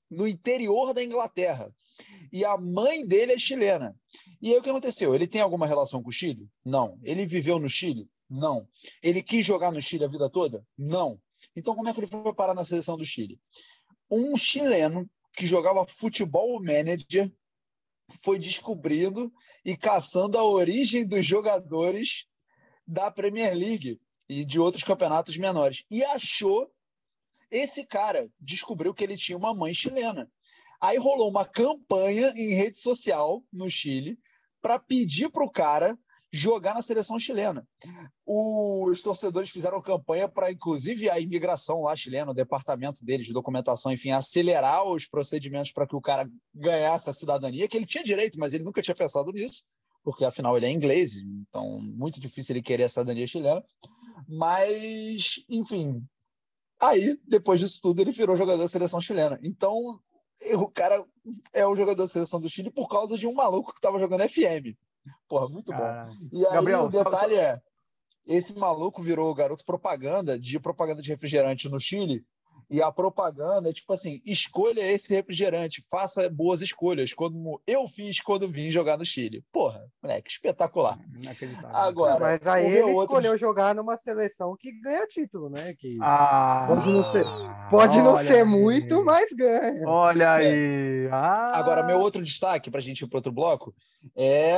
[0.09, 1.69] no interior da Inglaterra
[2.31, 3.95] e a mãe dele é chilena.
[4.41, 5.13] E aí o que aconteceu?
[5.13, 6.47] Ele tem alguma relação com o Chile?
[6.63, 6.97] Não.
[7.03, 8.09] Ele viveu no Chile?
[8.29, 8.67] Não.
[9.01, 10.65] Ele quis jogar no Chile a vida toda?
[10.77, 11.19] Não.
[11.55, 13.39] Então como é que ele foi parar na seleção do Chile?
[14.09, 17.31] Um chileno que jogava futebol manager
[18.23, 19.31] foi descobrindo
[19.63, 22.25] e caçando a origem dos jogadores
[22.87, 25.83] da Premier League e de outros campeonatos menores.
[25.89, 26.71] E achou
[27.51, 30.29] esse cara, descobriu que ele tinha uma mãe chilena.
[30.81, 34.17] Aí rolou uma campanha em rede social no Chile
[34.61, 35.97] para pedir para o cara
[36.31, 37.67] jogar na seleção chilena.
[38.25, 43.91] Os torcedores fizeram campanha para, inclusive, a imigração lá chilena, o departamento deles de documentação,
[43.91, 48.39] enfim, acelerar os procedimentos para que o cara ganhasse a cidadania, que ele tinha direito,
[48.39, 49.63] mas ele nunca tinha pensado nisso,
[50.03, 51.17] porque afinal ele é inglês,
[51.49, 53.63] então muito difícil ele querer a cidadania chilena.
[54.27, 56.03] Mas, enfim,
[56.79, 59.39] aí, depois disso tudo, ele virou jogador da seleção chilena.
[59.41, 59.99] Então,
[60.55, 61.03] o cara
[61.53, 64.27] é o jogador da seleção do Chile por causa de um maluco que estava jogando
[64.27, 64.75] FM.
[65.27, 65.83] Porra, muito bom.
[66.31, 67.61] e aí Gabriel, o detalhe é,
[68.25, 72.23] esse maluco virou garoto propaganda de propaganda de refrigerante no Chile
[72.69, 78.21] e a propaganda é tipo assim: escolha esse refrigerante, faça boas escolhas, como eu fiz
[78.21, 79.43] quando vim jogar no Chile.
[79.51, 80.99] Porra, moleque, espetacular.
[81.73, 83.17] Agora, mas aí ele outros...
[83.17, 85.73] escolheu jogar numa seleção que ganha título, né?
[85.73, 87.25] Que ah, pode não ser,
[87.71, 88.43] pode não ser aí.
[88.43, 89.87] muito, mas ganha.
[89.87, 90.47] Olha é.
[90.47, 91.09] aí.
[91.11, 91.57] Ah.
[91.57, 93.73] Agora, meu outro destaque, para a gente ir para outro bloco,
[94.15, 94.55] é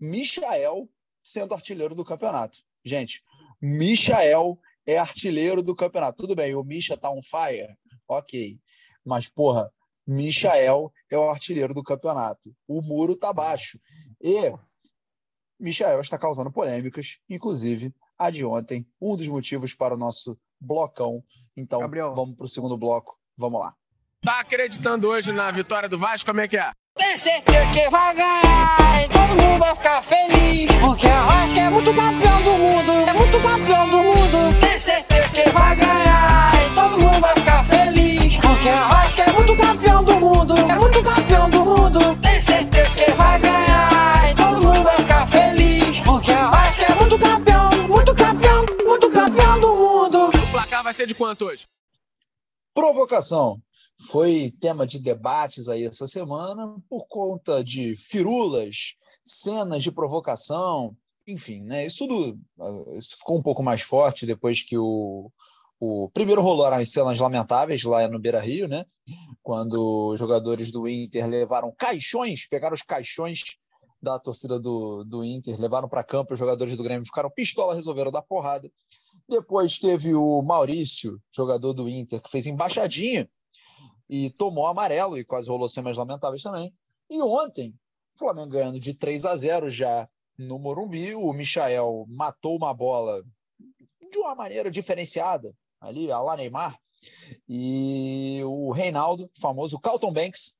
[0.00, 0.88] Michael
[1.22, 2.58] sendo artilheiro do campeonato.
[2.82, 3.22] Gente,
[3.60, 6.22] Michael é artilheiro do campeonato.
[6.22, 7.76] Tudo bem, o Misha tá on fire,
[8.08, 8.58] ok.
[9.04, 9.70] Mas, porra,
[10.06, 12.54] Michael é o artilheiro do campeonato.
[12.66, 13.78] O muro tá baixo.
[14.20, 14.52] E
[15.58, 21.24] Michael está causando polêmicas, inclusive a de ontem, um dos motivos para o nosso blocão.
[21.56, 22.14] Então, Gabriel.
[22.14, 23.18] vamos para o segundo bloco.
[23.36, 23.74] Vamos lá.
[24.22, 26.30] Tá acreditando hoje na vitória do Vasco?
[26.30, 26.72] Como é que é?
[26.94, 30.70] Tem certeza que vai ganhar e todo mundo vai ficar feliz.
[30.80, 34.60] Porque a Vasco é muito campeão do mundo, é muito campeão do mundo.
[34.60, 38.36] Tem certeza que vai ganhar e todo mundo vai ficar feliz.
[38.36, 42.16] Porque a Vasco é muito campeão do mundo, é muito campeão do mundo.
[42.16, 45.98] Tem certeza que vai ganhar e todo mundo vai ficar feliz.
[46.00, 50.28] Porque a Vasco é muito campeão, muito campeão, muito campeão do mundo.
[50.28, 51.66] O placar vai ser de quanto hoje?
[52.74, 53.58] Provocação
[54.08, 61.62] foi tema de debates aí essa semana por conta de firulas, cenas de provocação, enfim,
[61.62, 61.86] né?
[61.86, 62.38] Isso tudo
[62.96, 65.30] isso ficou um pouco mais forte depois que o,
[65.78, 68.84] o primeiro rolou as cenas lamentáveis lá no Beira Rio, né?
[69.42, 73.42] Quando os jogadores do Inter levaram caixões, pegaram os caixões
[74.00, 78.10] da torcida do, do Inter, levaram para campo, os jogadores do Grêmio ficaram pistola, resolveram
[78.10, 78.70] dar porrada.
[79.28, 83.28] Depois teve o Maurício, jogador do Inter, que fez embaixadinha
[84.08, 86.72] e tomou amarelo e quase rolou cenas lamentáveis também.
[87.08, 87.74] E ontem,
[88.14, 93.24] o Flamengo ganhando de 3 a 0 já no Morumbi, o Michael matou uma bola
[94.10, 96.78] de uma maneira diferenciada, ali, a lá Neymar,
[97.48, 100.56] e o Reinaldo, famoso Carlton Banks,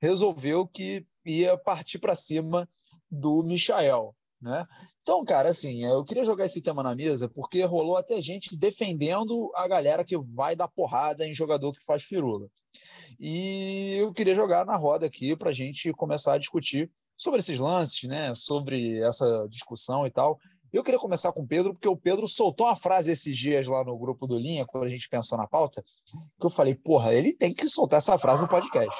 [0.00, 2.68] resolveu que ia partir para cima
[3.10, 4.66] do Michael, né?
[5.02, 9.50] Então, cara, assim, eu queria jogar esse tema na mesa porque rolou até gente defendendo
[9.54, 12.48] a galera que vai dar porrada em jogador que faz firula.
[13.18, 17.58] E eu queria jogar na roda aqui para a gente começar a discutir sobre esses
[17.58, 18.34] lances, né?
[18.34, 20.38] Sobre essa discussão e tal.
[20.72, 23.84] Eu queria começar com o Pedro, porque o Pedro soltou uma frase esses dias lá
[23.84, 25.84] no grupo do Linha, quando a gente pensou na pauta,
[26.40, 28.98] que eu falei, porra, ele tem que soltar essa frase no podcast.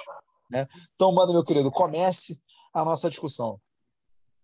[0.50, 0.66] Né?
[0.94, 2.38] Então, manda, meu querido, comece
[2.74, 3.58] a nossa discussão.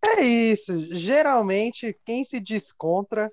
[0.04, 0.92] É isso.
[0.92, 3.30] Geralmente, quem se descontra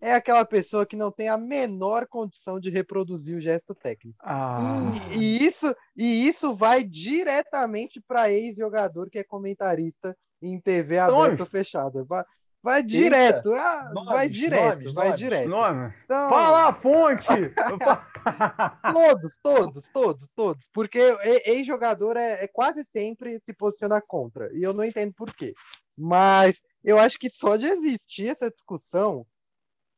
[0.00, 4.18] é aquela pessoa que não tem a menor condição de reproduzir o gesto técnico.
[4.22, 4.54] Ah.
[5.12, 11.42] E, e, isso, e isso vai diretamente para ex-jogador que é comentarista em TV aberta
[11.42, 12.04] ou fechada.
[12.04, 12.24] Vai,
[12.62, 15.48] vai direto, ah, nomes, vai direto, nomes, vai nomes, direto.
[15.48, 15.94] Nome.
[16.04, 16.28] Então...
[16.28, 17.26] Fala a fonte!
[18.92, 20.68] todos, todos, todos, todos.
[20.72, 21.00] Porque
[21.44, 24.48] ex-jogador é, é quase sempre se posiciona contra.
[24.56, 25.54] E eu não entendo por quê.
[25.98, 29.26] Mas eu acho que só de existir essa discussão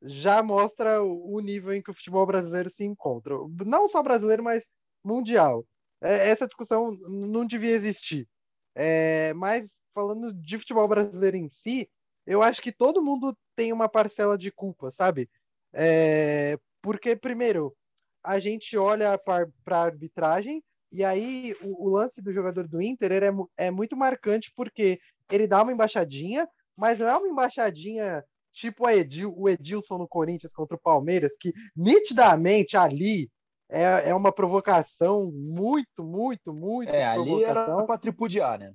[0.03, 3.35] já mostra o nível em que o futebol brasileiro se encontra.
[3.67, 4.67] Não só brasileiro, mas
[5.05, 5.67] mundial.
[6.01, 8.27] É, essa discussão não devia existir.
[8.75, 11.89] É, mas falando de futebol brasileiro em si,
[12.27, 15.29] eu acho que todo mundo tem uma parcela de culpa, sabe?
[15.75, 17.77] É, porque, primeiro,
[18.25, 23.13] a gente olha para a arbitragem e aí o, o, lance do jogador do Inter
[23.13, 24.99] é, é muito marcante porque
[25.31, 30.09] ele dá uma embaixadinha, mas não é uma embaixadinha tipo a Edil, o Edilson no
[30.09, 33.31] Corinthians contra o Palmeiras, que nitidamente ali
[33.69, 36.93] é, é uma provocação muito, muito, muito.
[36.93, 38.73] É, ali era para tripudiar, né?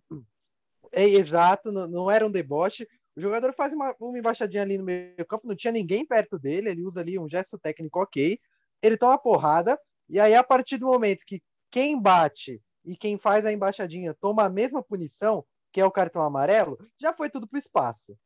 [0.92, 2.88] É exato, não, não, era um deboche.
[3.16, 6.70] O jogador faz uma, uma embaixadinha ali no meio campo, não tinha ninguém perto dele,
[6.70, 8.40] ele usa ali um gesto técnico ok,
[8.82, 11.42] ele toma porrada, e aí a partir do momento que
[11.72, 16.22] quem bate e quem faz a embaixadinha toma a mesma punição, que é o cartão
[16.22, 18.18] amarelo, já foi tudo pro espaço.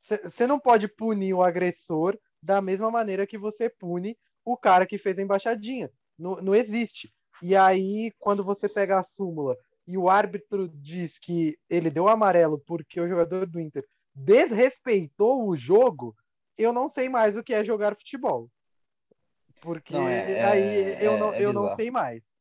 [0.00, 4.96] Você não pode punir o agressor da mesma maneira que você pune o cara que
[4.96, 5.90] fez a embaixadinha.
[6.16, 7.12] Não, não existe.
[7.42, 9.56] E aí, quando você pega a súmula
[9.88, 15.56] e o árbitro diz que ele deu amarelo porque o jogador do Inter desrespeitou o
[15.56, 16.14] jogo,
[16.56, 18.48] eu não sei mais o que é jogar futebol.
[19.60, 22.33] Porque não, é, aí é, eu, não, é eu não sei mais.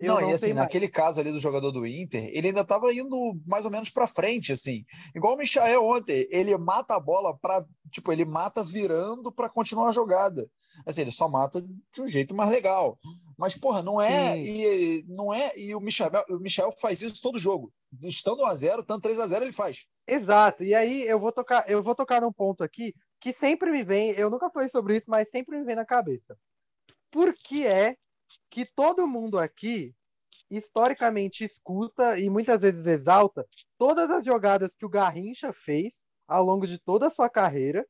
[0.00, 2.92] Eu não, não e assim, naquele caso ali do jogador do Inter, ele ainda estava
[2.92, 4.84] indo mais ou menos para frente, assim.
[5.14, 9.88] Igual o Michael ontem, ele mata a bola para, tipo, ele mata virando para continuar
[9.88, 10.48] a jogada.
[10.86, 12.98] Assim, ele só mata de um jeito mais legal.
[13.36, 17.38] Mas porra, não é e não é e o Michel, o Michel faz isso todo
[17.38, 17.72] jogo.
[18.02, 19.86] Estando 1 a 0, tanto 3 a 0 ele faz.
[20.06, 20.64] Exato.
[20.64, 24.10] E aí eu vou tocar, eu vou tocar num ponto aqui que sempre me vem,
[24.10, 26.36] eu nunca falei sobre isso, mas sempre me vem na cabeça.
[27.10, 27.96] Por que é
[28.50, 29.94] que todo mundo aqui
[30.50, 36.66] historicamente escuta e muitas vezes exalta todas as jogadas que o Garrincha fez ao longo
[36.66, 37.86] de toda a sua carreira,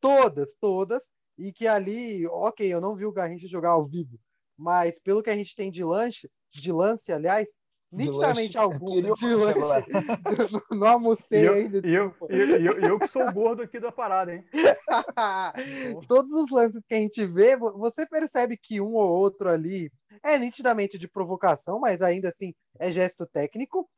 [0.00, 4.18] todas, todas, e que ali, ok, eu não vi o Garrincha jogar ao vivo,
[4.56, 7.48] mas pelo que a gente tem de lance, de lance, aliás,
[7.92, 9.14] nitidamente algum não,
[10.78, 11.86] não almocei eu, ainda.
[11.86, 14.44] E eu, eu, eu, eu, que sou o gordo aqui da parada, hein?
[16.06, 19.90] Todos os lances que a gente vê, você percebe que um ou outro ali
[20.22, 23.88] é nitidamente de provocação, mas ainda assim é gesto técnico.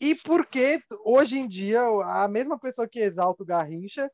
[0.00, 4.10] E porque hoje em dia a mesma pessoa que exalta o Garrincha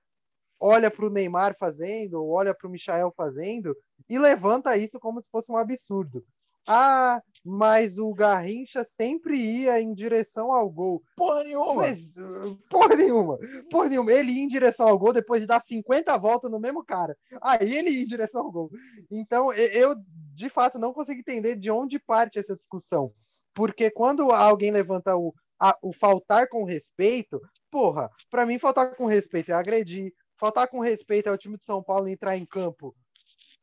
[0.60, 3.74] olha para o Neymar fazendo, olha para o Michael fazendo
[4.08, 6.24] e levanta isso como se fosse um absurdo.
[6.68, 11.02] Ah, mas o Garrincha sempre ia em direção ao gol.
[11.16, 11.74] Porra nenhuma!
[11.76, 12.14] Mas,
[12.68, 13.38] porra nenhuma!
[13.70, 14.12] Porra nenhuma!
[14.12, 17.16] Ele ia em direção ao gol depois de dar 50 voltas no mesmo cara.
[17.40, 18.70] Aí ele ia em direção ao gol.
[19.11, 19.94] Então, eu,
[20.35, 23.12] de fato, não consigo entender de onde parte essa discussão.
[23.54, 29.07] Porque quando alguém levanta o, a, o faltar com respeito, porra, para mim faltar com
[29.07, 32.94] respeito é agredir, faltar com respeito é o time de São Paulo entrar em campo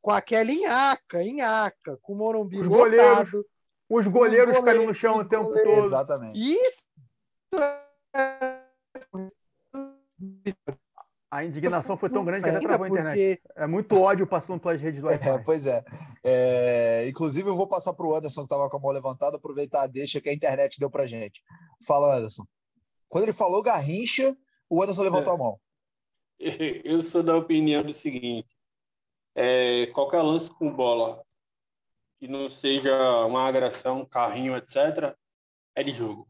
[0.06, 3.32] com aquela enhaca, enhaca, com o Morumbi os goleiros,
[3.90, 5.74] os goleiros caindo no chão o tempo goleiros.
[5.74, 5.86] todo.
[5.86, 6.38] Exatamente.
[6.38, 6.86] Isso
[11.32, 13.42] a indignação foi tão grande que até travou a internet.
[13.56, 15.84] É muito ódio passando pelas redes do É, pois é.
[16.24, 17.08] é.
[17.10, 19.88] Inclusive, eu vou passar para o Anderson, que estava com a mão levantada, aproveitar a
[19.88, 21.42] deixa que a internet deu para gente.
[21.84, 22.46] Fala, Anderson.
[23.10, 24.38] Quando ele falou Garrincha,
[24.70, 25.36] o Anderson levantou é.
[25.36, 25.60] a mão.
[26.86, 28.55] Eu sou da opinião do seguinte:
[29.36, 31.24] é, qualquer lance com bola
[32.20, 35.16] que não seja uma agressão, carrinho, etc.,
[35.76, 36.28] é de jogo.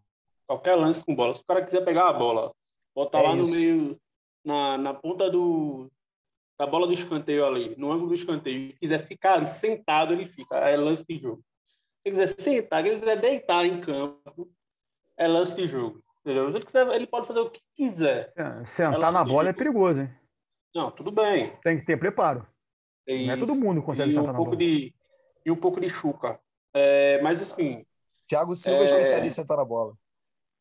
[0.48, 1.34] Qualquer lance com bola.
[1.34, 2.54] Se o cara quiser pegar a bola,
[2.94, 3.52] botar é lá isso.
[3.52, 3.98] no meio,
[4.44, 5.90] na, na ponta do,
[6.58, 10.26] da bola do escanteio ali, no ângulo do escanteio, e quiser ficar ali sentado, ele
[10.26, 10.56] fica.
[10.58, 11.44] É lance de jogo.
[12.02, 14.52] Se ele quiser sentar, se ele quiser deitar em campo,
[15.18, 16.04] é lance de jogo.
[16.22, 16.50] Entendeu?
[16.50, 18.34] Se ele, quiser, ele pode fazer o que quiser.
[18.36, 20.10] É, sentar é na bola é perigoso, hein?
[20.74, 21.56] Não, tudo bem.
[21.64, 22.46] Tem que ter preparo.
[23.08, 24.94] É Não é todo mundo que consegue e um pouco de
[25.46, 26.40] E um pouco de chuca.
[26.74, 27.86] É, mas assim.
[28.28, 29.96] Thiago Silva é especialista em sentar na bola.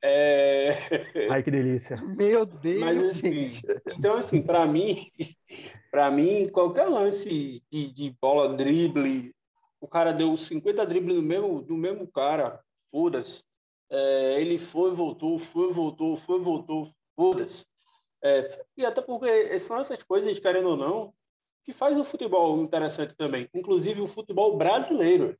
[0.06, 0.68] É...
[1.32, 1.96] Ai, que delícia.
[1.96, 2.80] Meu Deus.
[2.80, 3.48] Mas, assim,
[3.96, 5.10] então, assim, para mim,
[5.90, 9.34] para mim, qualquer lance de, de, bola, drible,
[9.80, 13.42] o cara deu 50 dribles no mesmo, no mesmo cara, foda-se.
[13.90, 17.64] É, ele foi, voltou, foi, voltou, foi, voltou, foda-se.
[18.22, 21.14] É, e até porque são essas coisas, querendo ou não,
[21.64, 25.36] que faz o futebol interessante também, inclusive o futebol brasileiro.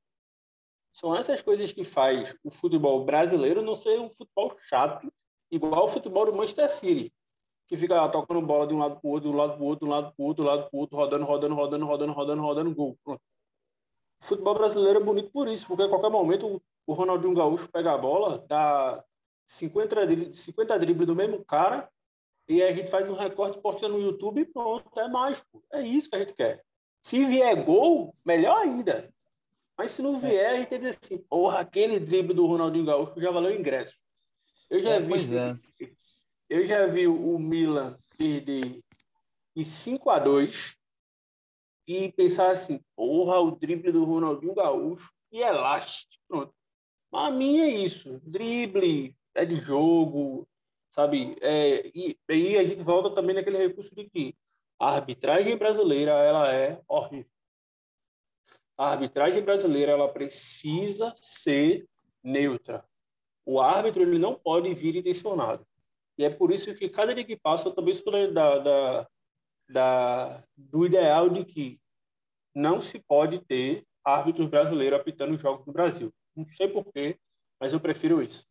[0.93, 5.13] São essas coisas que faz o futebol brasileiro não ser um futebol chato,
[5.51, 7.13] igual o futebol do Manchester City,
[7.67, 9.67] que fica tocando bola de um lado para o outro, de um lado para o
[9.67, 11.85] outro, de um lado para o outro, do lado para o outro, rodando, rodando, rodando,
[11.85, 12.99] rodando, rodando, rodando, gol.
[13.05, 13.21] Pronto.
[14.21, 17.93] O futebol brasileiro é bonito por isso, porque a qualquer momento o Ronaldinho Gaúcho pega
[17.93, 19.05] a bola, dá
[19.47, 21.91] 50, 50 dribles do mesmo cara
[22.49, 25.65] e a gente faz um recorte, posta no YouTube e pronto, é mágico.
[25.73, 26.63] É isso que a gente quer.
[27.03, 29.13] Se vier gol, melhor ainda.
[29.77, 32.85] Mas se não vier, a gente tem que dizer assim, porra, aquele drible do Ronaldinho
[32.85, 33.99] Gaúcho já valeu o ingresso.
[34.71, 35.91] Eu já É, vi, é.
[36.49, 38.81] eu já vi o Milan perder
[39.57, 40.77] de 5 a 2
[41.87, 46.55] e pensar assim, porra, o drible do Ronaldinho Gaúcho e elástico, pronto.
[47.11, 50.47] Pra mim é isso, drible é de jogo,
[50.95, 51.37] sabe?
[51.41, 54.37] É, e aí a gente volta também naquele recurso de que
[54.79, 57.31] a arbitragem brasileira, ela é horrível.
[58.77, 61.87] A arbitragem brasileira, ela precisa ser
[62.23, 62.85] neutra.
[63.45, 65.67] O árbitro, ele não pode vir intencionado.
[66.17, 69.09] E é por isso que cada dia que passa, eu também estou da, da,
[69.69, 71.81] da, do ideal de que
[72.55, 76.13] não se pode ter árbitros brasileiros apitando jogos no Brasil.
[76.37, 77.19] Não sei porquê,
[77.61, 78.47] mas eu prefiro isso.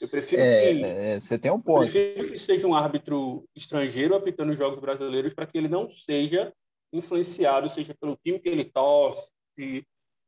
[0.00, 1.90] Eu prefiro que É, é, você tem um eu ponto.
[1.90, 6.52] prefiro que seja um árbitro estrangeiro apitando os jogos brasileiros para que ele não seja
[6.92, 9.30] influenciado, seja pelo time que ele torce,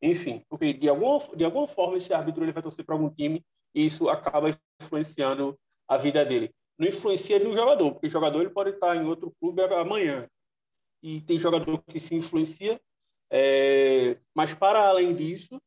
[0.02, 3.44] enfim, porque de alguma, de alguma forma esse árbitro ele vai torcer para algum time
[3.74, 6.52] e isso acaba influenciando a vida dele.
[6.79, 10.29] Não influencia no jogador, porque o jogador ele pode estar em outro clube amanhã
[11.02, 12.81] e tem jogador que se influencia,
[13.31, 15.61] é, mas para além disso,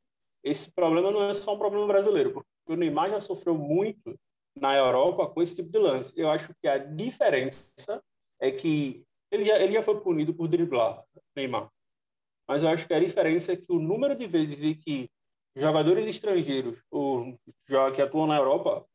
[0.44, 4.18] esse problema não é só um problema brasileiro, porque o Neymar já sofreu muito
[4.56, 6.14] na Europa com esse tipo de lance.
[6.16, 8.04] Eu acho que a diferença
[8.40, 11.04] é que ele já, ele já foi punido por driblar,
[11.36, 11.70] Neymar.
[12.48, 15.10] Mas eu acho que a diferença é que o número de vezes em que
[15.56, 17.38] jogadores estrangeiros ou
[17.96, 18.88] que atuam na Europa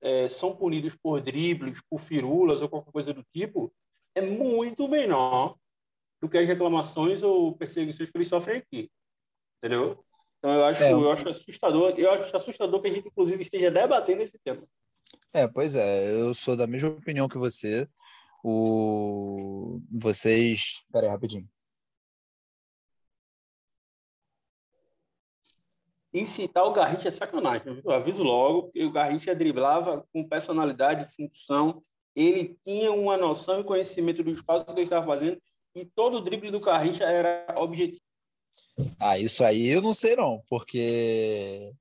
[0.00, 3.72] é, são punidos por dribles, por firulas ou qualquer coisa do tipo,
[4.14, 5.56] é muito menor
[6.20, 8.90] do que as reclamações ou perseguições que eles sofrem aqui.
[9.58, 10.05] Entendeu?
[10.46, 10.92] Então eu acho, É.
[10.92, 14.62] eu acho assustador, eu acho assustador que a gente inclusive esteja debatendo esse tema.
[15.32, 17.88] É, pois é, eu sou da mesma opinião que você.
[18.44, 19.80] O...
[19.90, 20.84] Vocês.
[20.92, 21.48] Pera aí, rapidinho.
[26.14, 27.82] Incitar o Garrincha é sacanagem.
[27.84, 31.82] Eu aviso logo que o Garrincha driblava com personalidade, função.
[32.14, 35.42] Ele tinha uma noção e conhecimento do espaço que ele estava fazendo
[35.74, 38.05] e todo o drible do Garrincha era objetivo.
[38.98, 41.72] Ah, isso aí eu não sei não, porque.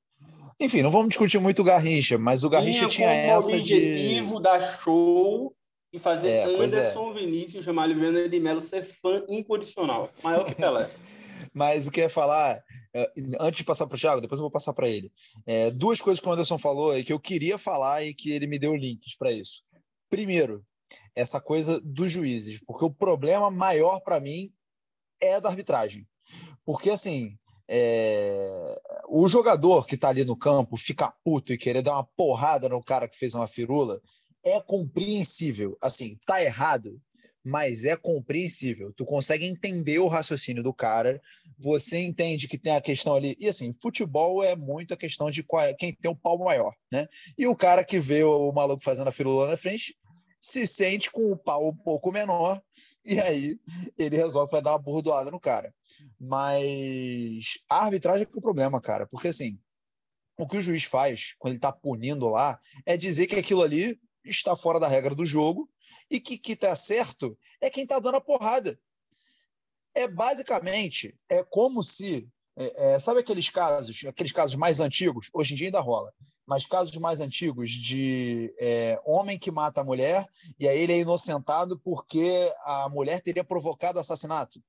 [0.60, 3.76] Enfim, não vamos discutir muito o Garrincha, mas o Garrincha tinha como essa de.
[3.76, 5.54] objetivo dar show
[5.92, 6.64] e fazer É, é.
[6.64, 10.10] Anderson Vinícius, Jamalho Viana de Melo ser fã incondicional.
[10.24, 10.90] Maior que Pelé.
[11.54, 12.62] Mas o que eu ia falar,
[12.94, 15.12] é, antes de passar para o Thiago, depois eu vou passar para ele.
[15.46, 18.48] É, duas coisas que o Anderson falou e que eu queria falar e que ele
[18.48, 19.62] me deu links para isso.
[20.10, 20.64] Primeiro,
[21.16, 24.52] essa coisa dos juízes, porque o problema maior para mim
[25.22, 26.08] é da arbitragem.
[26.66, 28.76] Porque, assim, é,
[29.08, 32.84] o jogador que está ali no campo ficar puto e querer dar uma porrada no
[32.84, 34.02] cara que fez uma firula
[34.44, 35.78] é compreensível.
[35.82, 37.00] Assim, tá errado,
[37.44, 38.94] mas é compreensível.
[38.96, 41.22] Tu consegue entender o raciocínio do cara,
[41.60, 43.36] você entende que tem a questão ali.
[43.40, 46.74] E assim, futebol é muito a questão de qual é- quem tem o pau maior,
[46.92, 47.08] né?
[47.38, 49.96] E o cara que vê o maluco fazendo a firula na frente
[50.42, 52.62] se sente com o pau um pouco menor
[53.08, 53.60] e aí
[53.98, 55.74] ele resolve dar uma burdoada no cara.
[56.20, 59.60] Mas a arbitragem é que é o problema, cara, porque assim,
[60.38, 64.00] o que o juiz faz quando ele está punindo lá é dizer que aquilo ali
[64.24, 65.70] está fora da regra do jogo
[66.10, 68.80] e que que tá certo é quem está dando a porrada.
[69.94, 75.54] É basicamente é como se é, é, sabe aqueles casos, aqueles casos mais antigos, hoje
[75.54, 76.12] em dia ainda rola,
[76.46, 80.26] mas casos mais antigos de é, homem que mata a mulher
[80.60, 84.60] e aí ele é inocentado porque a mulher teria provocado o assassinato,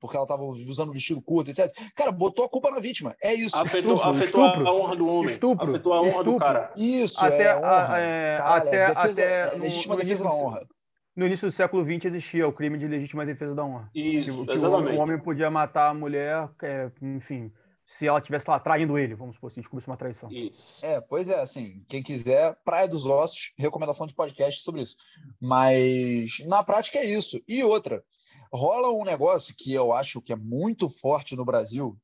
[0.00, 1.72] porque ela estava usando um vestido curto, etc.
[1.94, 3.14] Cara, botou a culpa na vítima.
[3.22, 3.56] É isso.
[3.56, 4.68] Afetou, Estupro, afetou estupro.
[4.68, 5.32] a honra do homem.
[5.32, 6.38] Estupro, afetou a honra do estupro.
[6.40, 6.72] cara.
[6.76, 7.98] Isso, Até é a- honra.
[8.00, 10.66] é, Caralho, até- é defesa, até é no- legítima no defesa da do- honra.
[11.14, 13.90] No início do século XX existia o crime de legítima defesa da honra.
[13.92, 14.96] Que, Isso, que o, exatamente.
[14.96, 17.52] o homem podia matar a mulher, é, enfim,
[17.86, 20.30] se ela estivesse lá traindo ele, vamos supor, se descobrisse uma traição.
[20.32, 20.84] Isso.
[20.84, 24.96] É, pois é, assim, quem quiser, Praia dos Ossos, recomendação de podcast sobre isso.
[25.38, 27.42] Mas na prática é isso.
[27.46, 28.02] E outra,
[28.50, 31.94] rola um negócio que eu acho que é muito forte no Brasil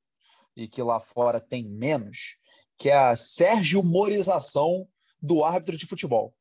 [0.55, 2.37] e que lá fora tem menos,
[2.77, 4.87] que é a Sérgio Morização
[5.23, 6.35] do árbitro de futebol.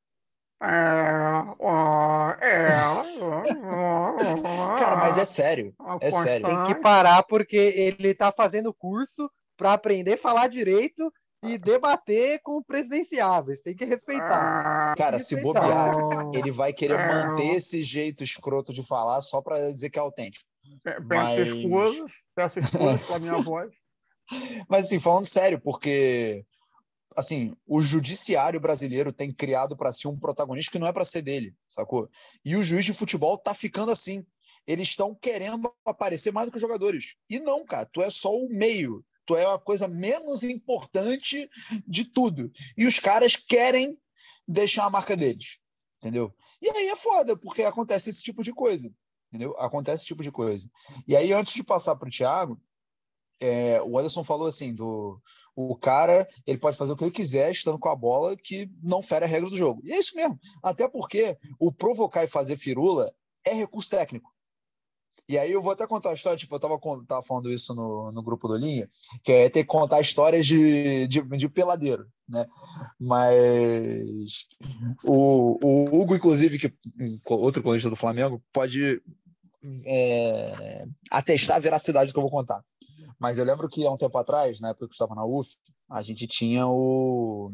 [4.78, 6.48] Cara, mas é sério, é sério.
[6.48, 11.12] Tem que parar porque ele tá fazendo curso para aprender a falar direito
[11.44, 13.62] e debater com presidenciáveis.
[13.62, 14.96] Tem que respeitar.
[14.98, 15.96] Cara, se bobear,
[16.34, 20.46] ele vai querer manter esse jeito escroto de falar só para dizer que é autêntico.
[20.84, 23.72] Peço Mas- escusas, peço escusas pela minha voz.
[24.68, 26.44] Mas assim, falando sério, porque
[27.18, 31.24] assim, o judiciário brasileiro tem criado para si um protagonista que não é para ser
[31.24, 32.08] dele, sacou?
[32.46, 34.24] E o juiz de futebol tá ficando assim.
[34.68, 37.16] Eles estão querendo aparecer mais do que os jogadores.
[37.28, 39.04] E não, cara, tu é só o meio.
[39.26, 41.50] Tu é a coisa menos importante
[41.88, 42.52] de tudo.
[42.78, 44.00] E os caras querem
[44.48, 45.60] deixar a marca deles.
[46.00, 46.32] Entendeu?
[46.62, 48.94] E aí é foda, porque acontece esse tipo de coisa.
[49.30, 49.58] Entendeu?
[49.58, 50.70] Acontece esse tipo de coisa.
[51.08, 52.62] E aí, antes de passar para o Thiago,
[53.40, 55.22] é, o Anderson falou assim: do
[55.56, 59.02] o cara ele pode fazer o que ele quiser estando com a bola que não
[59.02, 59.82] fere a regra do jogo.
[59.84, 60.40] E é isso mesmo.
[60.62, 63.12] Até porque o provocar e fazer firula
[63.44, 64.32] é recurso técnico.
[65.30, 68.12] E aí eu vou até contar a história, tipo, eu tava, tava falando isso no,
[68.14, 68.88] no grupo do Linha,
[69.24, 72.48] que é ter que contar histórias de, de, de peladeiro, né?
[72.98, 74.48] Mas
[75.04, 76.74] o, o Hugo, inclusive, que
[77.26, 79.02] outro colunista do Flamengo, pode
[79.86, 82.64] é, atestar a veracidade do que eu vou contar.
[83.20, 85.58] Mas eu lembro que há um tempo atrás, na época que eu estava na UF,
[85.90, 87.52] a gente tinha o,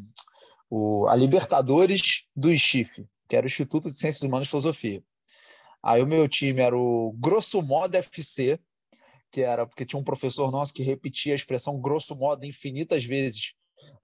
[0.69, 5.03] o, a Libertadores do ICHIF, que era o Instituto de Ciências Humanas e Filosofia.
[5.81, 8.59] Aí o meu time era o Grosso Modo FC,
[9.31, 13.53] que era porque tinha um professor nosso que repetia a expressão grosso modo infinitas vezes.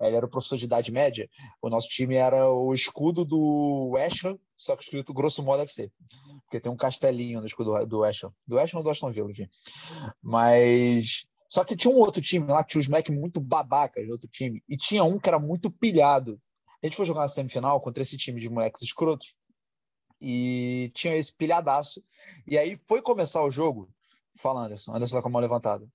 [0.02, 1.30] Ele era o professor de idade média.
[1.62, 5.92] O nosso time era o escudo do West Ham, só que escrito grosso modo FC.
[6.44, 8.34] Porque tem um castelinho no escudo do West Ham.
[8.46, 9.48] Do West Ham ou do Aston Villa, enfim.
[10.22, 14.12] Mas só que tinha um outro time lá, que tinha os moleques muito babacas de
[14.12, 14.64] outro time.
[14.70, 16.40] E tinha um que era muito pilhado.
[16.82, 19.36] A gente foi jogar na semifinal contra esse time de moleques escrotos.
[20.22, 22.04] E tinha esse pilhadaço.
[22.46, 23.90] E aí foi começar o jogo.
[24.38, 24.96] Fala, Anderson.
[24.96, 25.88] Anderson tá com a mão levantada.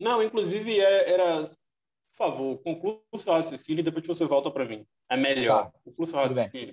[0.00, 1.44] Não, inclusive é, era.
[1.44, 4.86] Por favor, conclua o seu raciocínio e depois você volta para mim.
[5.10, 5.70] É melhor.
[5.70, 5.78] Tá.
[5.84, 6.72] Conclua o seu raciocínio.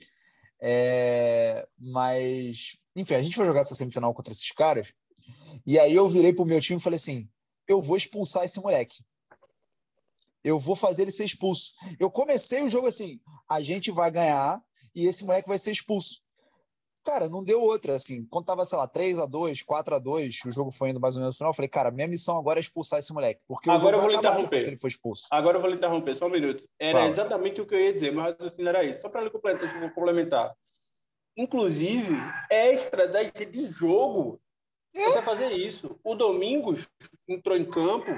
[0.62, 1.68] É...
[1.78, 4.94] Mas, enfim, a gente foi jogar essa semifinal contra esses caras.
[5.66, 7.30] E aí eu virei pro meu time e falei assim:
[7.68, 9.04] eu vou expulsar esse moleque.
[10.44, 11.74] Eu vou fazer ele ser expulso.
[12.00, 14.62] Eu comecei o jogo assim: a gente vai ganhar
[14.96, 16.22] e esse moleque vai ser expulso.
[17.04, 18.26] Cara, não deu outra, assim.
[18.26, 21.16] Quando tava, sei lá, 3 a 2 4 a 2 o jogo foi indo mais
[21.16, 23.42] ou menos no final, eu falei, cara, minha missão agora é expulsar esse moleque.
[23.48, 24.68] Porque agora eu vou lhe interromper.
[24.68, 25.28] ele foi expulso.
[25.32, 26.64] Agora eu vou lhe interromper, só um minuto.
[26.80, 27.10] Era Fala.
[27.10, 29.02] exatamente o que eu ia dizer, mas assim era isso.
[29.02, 30.56] Só para lhe complementar.
[31.36, 32.16] Inclusive,
[32.50, 34.40] extra de jogo
[34.94, 36.00] você fazer isso.
[36.04, 36.90] O Domingos
[37.28, 38.12] entrou em campo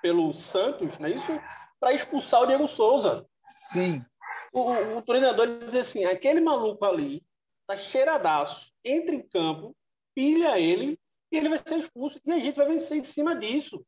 [0.00, 1.32] pelo Santos, não é isso?
[1.80, 3.26] Para expulsar o Diego Souza.
[3.48, 4.04] Sim.
[4.52, 7.24] O, o, treinador diz assim: aquele maluco ali
[7.66, 9.74] tá cheiradaço, entra em campo,
[10.14, 10.98] pilha ele
[11.32, 12.20] e ele vai ser expulso.
[12.24, 13.84] E a gente vai vencer em cima disso.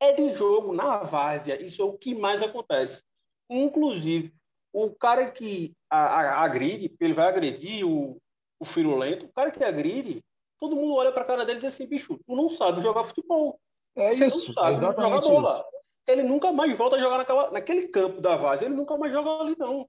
[0.00, 3.02] É de jogo, na várzea, isso é o que mais acontece.
[3.50, 4.32] Inclusive,
[4.72, 8.16] o cara que agride, ele vai agredir o,
[8.58, 10.24] o firulento, o cara que agride,
[10.60, 13.02] todo mundo olha para a cara dele e diz assim, bicho, tu não sabe jogar
[13.02, 13.58] futebol.
[13.96, 15.64] É Você isso, exatamente isso.
[16.06, 19.30] Ele nunca mais volta a jogar naquela, naquele campo da Vaz, ele nunca mais joga
[19.42, 19.88] ali, não.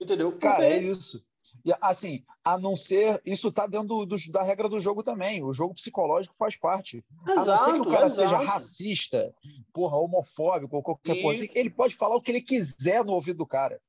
[0.00, 0.32] Entendeu?
[0.32, 0.46] Porque...
[0.46, 1.24] Cara, é isso.
[1.64, 3.20] E, assim, a não ser.
[3.24, 5.44] Isso tá dentro do, do, da regra do jogo também.
[5.44, 7.04] O jogo psicológico faz parte.
[7.26, 8.28] Exato, a não ser que o cara exato.
[8.28, 9.34] seja racista,
[9.72, 11.22] porra, homofóbico ou qualquer isso.
[11.22, 13.80] coisa assim, ele pode falar o que ele quiser no ouvido do cara.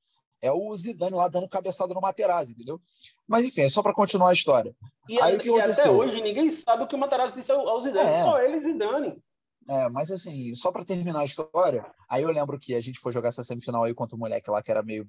[0.42, 2.80] É o Zidane lá dando cabeçada no Materazzi, entendeu?
[3.28, 4.76] Mas enfim, é só para continuar a história.
[5.10, 5.84] E, Aí, a, o que aconteceu?
[5.84, 8.24] até hoje ninguém sabe o que o Materazzi disse ao Zidane, é.
[8.24, 9.24] só ele e Zidane.
[9.70, 13.12] É, mas assim, só para terminar a história, aí eu lembro que a gente foi
[13.12, 15.08] jogar essa semifinal aí contra o moleque lá que era meio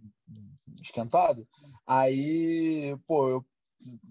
[0.83, 1.47] esquentado.
[1.87, 3.47] Aí, pô, eu,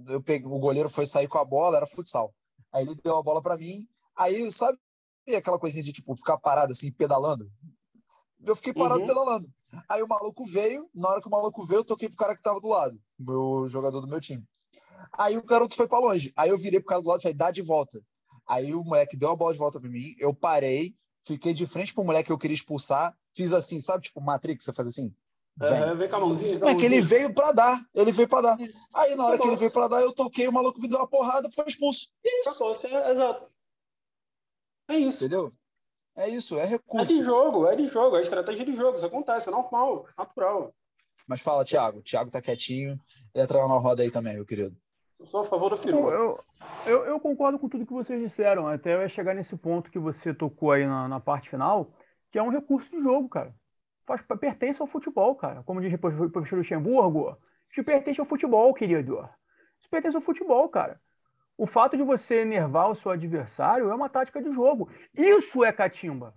[0.08, 2.34] eu peguei, o goleiro foi sair com a bola, era futsal.
[2.72, 3.86] Aí ele deu a bola para mim.
[4.16, 4.78] Aí, sabe
[5.36, 7.52] aquela coisinha de tipo ficar parado assim, pedalando?
[8.46, 9.08] Eu fiquei parado uhum.
[9.08, 9.48] pedalando.
[9.90, 12.42] Aí o maluco veio, na hora que o maluco veio, eu toquei pro cara que
[12.42, 14.44] tava do lado, meu jogador do meu time.
[15.12, 16.32] Aí o garoto foi para longe.
[16.36, 18.00] Aí eu virei pro cara do lado e falei, dá de volta.
[18.48, 21.94] Aí o moleque deu a bola de volta para mim, eu parei, fiquei de frente
[21.94, 25.14] pro moleque que eu queria expulsar, fiz assim, sabe, tipo Matrix, você faz assim?
[25.58, 25.74] Vem.
[25.74, 26.60] É, vem com a mãozinha.
[26.60, 28.58] Com a é que ele veio para dar, ele veio para dar.
[28.94, 31.08] Aí na hora que ele veio para dar, eu toquei, o maluco me deu uma
[31.08, 32.10] porrada, foi expulso.
[32.24, 32.64] É isso.
[32.64, 33.52] Acabou, é, exato.
[34.88, 35.26] É isso.
[35.26, 35.52] Entendeu?
[36.18, 37.06] É isso, é recurso.
[37.06, 40.74] É de jogo, é de jogo, é estratégia de jogo, isso acontece, é normal, natural.
[41.28, 42.02] Mas fala, Thiago.
[42.02, 42.98] Thiago tá quietinho.
[43.36, 44.76] Entra na roda aí também, meu querido.
[45.20, 46.00] Eu sou a favor da firma.
[46.00, 46.40] Eu,
[46.86, 48.68] eu, eu, concordo com tudo que vocês disseram.
[48.68, 51.92] Até eu ia chegar nesse ponto que você tocou aí na, na parte final,
[52.32, 53.54] que é um recurso de jogo, cara.
[54.06, 55.64] Faz, pertence ao futebol, cara.
[55.64, 57.38] Como diz o professor Luxemburgo,
[57.70, 59.28] isso pertence ao futebol, querido.
[59.80, 61.00] Isso pertence ao futebol, cara.
[61.58, 64.90] O fato de você enervar o seu adversário é uma tática de jogo.
[65.14, 66.36] Isso é catimba.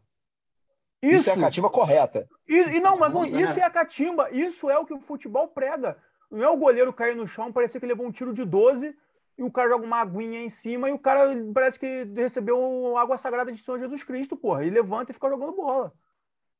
[1.03, 2.27] Isso, isso é a catimba correta.
[2.49, 4.31] E, e não, mas não, isso é a catimba.
[4.31, 5.97] Isso é o que o futebol prega.
[6.31, 8.97] Não é o goleiro cair no chão, parecer que levou um tiro de 12
[9.37, 13.17] e o cara joga uma aguinha em cima e o cara parece que recebeu água
[13.17, 14.65] sagrada de São Jesus Cristo, porra.
[14.65, 15.93] E levanta e fica jogando bola.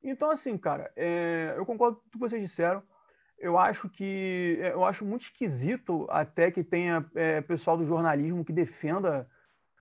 [0.03, 2.83] Então, assim, cara, é, eu concordo com o que vocês disseram.
[3.41, 8.45] Eu acho que é, eu acho muito esquisito até que tenha é, pessoal do jornalismo
[8.45, 9.27] que defenda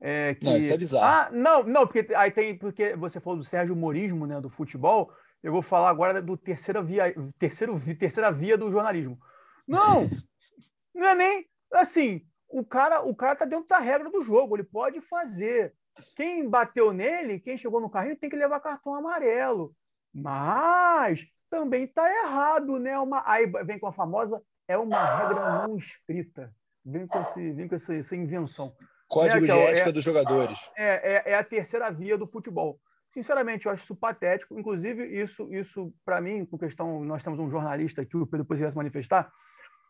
[0.02, 0.46] é, que...
[0.46, 1.06] Não, isso é bizarro.
[1.06, 5.12] Ah, não, não, porque aí tem porque você falou do Sérgio Morismo, né, do futebol.
[5.44, 9.20] Eu vou falar agora do terceira via, terceiro, terceira via do jornalismo.
[9.68, 10.02] Não,
[10.96, 12.26] não é nem assim.
[12.48, 14.56] O cara, o cara tá dentro da regra do jogo.
[14.56, 15.74] Ele pode fazer.
[16.16, 19.76] Quem bateu nele, quem chegou no carrinho, tem que levar cartão amarelo.
[20.14, 22.98] Mas também está errado, né?
[23.00, 26.54] Uma, aí vem com a famosa é uma regra não escrita.
[26.86, 28.74] Vem com, esse, vem com essa, essa invenção.
[29.08, 29.54] Código né?
[29.54, 30.72] de é, ética dos jogadores.
[30.78, 32.80] É, é, é, a terceira via do futebol.
[33.12, 34.58] Sinceramente, eu acho isso patético.
[34.58, 38.60] Inclusive, isso, isso para mim, com questão, nós temos um jornalista aqui, o Pedro depois
[38.60, 39.32] se manifestar,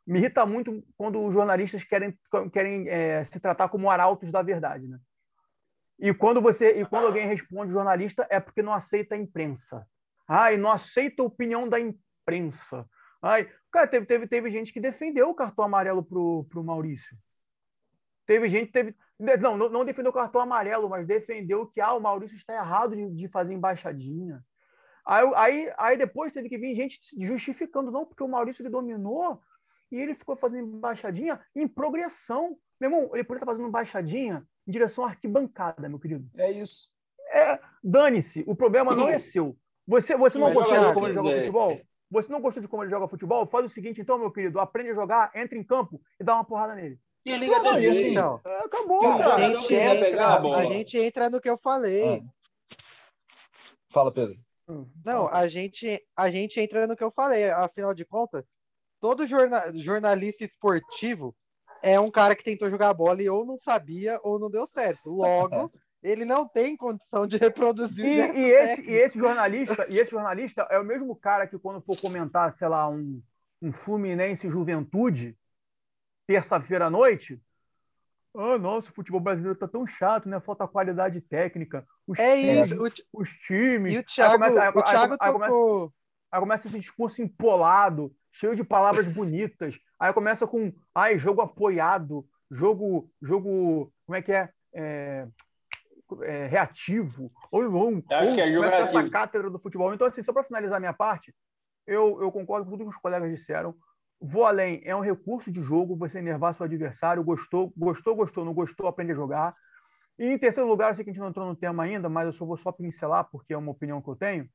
[0.08, 2.18] me irrita muito quando os jornalistas querem,
[2.54, 4.98] querem é, se tratar como arautos da verdade, né?
[6.00, 9.86] E quando você e quando alguém responde jornalista é porque não aceita a imprensa.
[10.30, 12.88] Ai, não aceita a opinião da imprensa.
[13.20, 17.18] Ai, cara, teve, teve, teve gente que defendeu o cartão amarelo pro, pro Maurício.
[18.28, 22.00] Teve gente teve não, não, não defendeu o cartão amarelo, mas defendeu que ah, o
[22.00, 24.42] Maurício está errado de, de fazer embaixadinha.
[25.06, 29.42] Aí, aí, aí depois teve que vir gente justificando, não, porque o Maurício ele dominou
[29.92, 32.58] e ele ficou fazendo embaixadinha em progressão.
[32.80, 36.30] Meu irmão, ele poderia estar fazendo embaixadinha em direção à arquibancada, meu querido.
[36.38, 36.94] É isso.
[37.32, 39.58] É, Dane-se, o problema não é seu.
[39.90, 41.82] Você, você não gostou de como ele joga futebol?
[42.12, 43.48] Você não gostou de como ele joga futebol?
[43.48, 46.46] Faz o seguinte, então, meu querido, aprende a jogar, entra em campo e dá uma
[46.46, 47.00] porrada nele.
[47.26, 47.88] E liga Não, TV.
[47.88, 48.40] assim, Não.
[48.46, 49.46] É, acabou, Cara, cara.
[49.46, 50.58] A não gente, a entra, bola.
[50.58, 52.20] a gente entra no que eu falei.
[52.22, 52.80] Ah.
[53.92, 54.38] Fala, Pedro.
[55.04, 57.50] Não, a gente, a gente entra no que eu falei.
[57.50, 58.44] Afinal de contas,
[59.02, 61.36] todo jorna- jornalista esportivo
[61.82, 65.10] é um cara que tentou jogar bola e ou não sabia ou não deu certo.
[65.10, 65.72] Logo,
[66.02, 70.62] ele não tem condição de reproduzir E, e esse, e esse jornalista, e esse jornalista
[70.70, 73.22] é o mesmo cara que quando for comentar, sei lá, um,
[73.62, 75.36] um Fluminense Juventude,
[76.28, 77.42] terça-feira à noite,
[78.36, 80.40] ah, nossa, o futebol brasileiro tá tão chato, né?
[80.40, 81.86] Falta qualidade técnica.
[82.06, 83.04] Os É times, isso.
[83.12, 83.92] O, os times.
[83.92, 85.94] e o Aí Thiago, começa- aí- o Thiago aí- aí começa- tocou.
[86.32, 89.80] Aí começa esse discurso empolado, cheio de palavras bonitas.
[90.00, 94.50] Aí começa com, ai, jogo apoiado, jogo, jogo, como é que é?
[94.76, 95.28] É,
[96.24, 97.32] é, reativo.
[97.52, 97.64] Ou
[98.36, 99.94] que é com essa cátedra do futebol.
[99.94, 101.34] Então, assim, só para finalizar minha parte,
[101.88, 103.76] eu, eu concordo com tudo que os colegas disseram.
[104.22, 108.54] Vou além, é um recurso de jogo, você enervar seu adversário, gostou, gostou, gostou, não
[108.54, 109.56] gostou, aprende a jogar.
[110.18, 112.26] E em terceiro lugar, eu sei que a gente não entrou no tema ainda, mas
[112.26, 114.50] eu só vou só pincelar, porque é uma opinião que eu tenho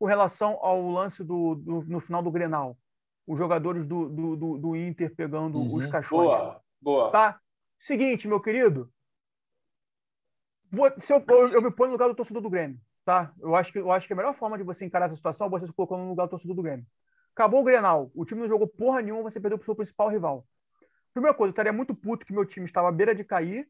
[0.00, 2.76] com relação ao lance do, do- no final do Grenal.
[3.26, 5.76] Os jogadores do, do, do- do Inter pegando Uhum.
[5.76, 6.26] os cachorros.
[6.26, 7.10] Boa, boa.
[7.12, 7.38] Tá?
[7.78, 8.90] Seguinte, meu querido.
[10.70, 12.78] Vou- se eu, eu, me ponho no lugar do torcedor do Grêmio.
[13.04, 13.32] Tá?
[13.40, 15.50] Eu acho, que, eu acho que a melhor forma de você encarar essa situação é
[15.50, 16.86] você se colocando no lugar do torcedor do Grêmio.
[17.34, 18.10] Acabou o Grenal.
[18.14, 20.44] O time não jogou porra nenhuma, você perdeu pro seu principal rival.
[21.14, 23.66] Primeira coisa, eu estaria muito puto que meu time estava à beira de cair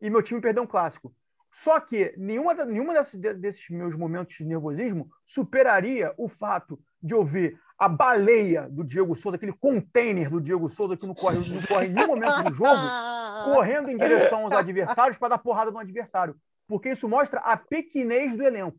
[0.00, 1.14] e meu time perdeu um clássico.
[1.50, 7.24] Só que nenhuma, nenhuma desses, desses meus momentos de nervosismo superaria o fato de eu
[7.24, 11.62] ver a baleia do Diego Souza, aquele container do Diego Souza que não corre, não
[11.68, 12.70] corre em nenhum momento do jogo,
[13.44, 16.36] correndo em direção aos adversários para dar porrada no adversário.
[16.66, 18.78] Porque isso mostra a pequenez do elenco.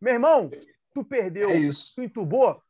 [0.00, 0.50] Meu irmão,
[0.92, 1.54] tu perdeu, É
[1.94, 2.60] tu entubou,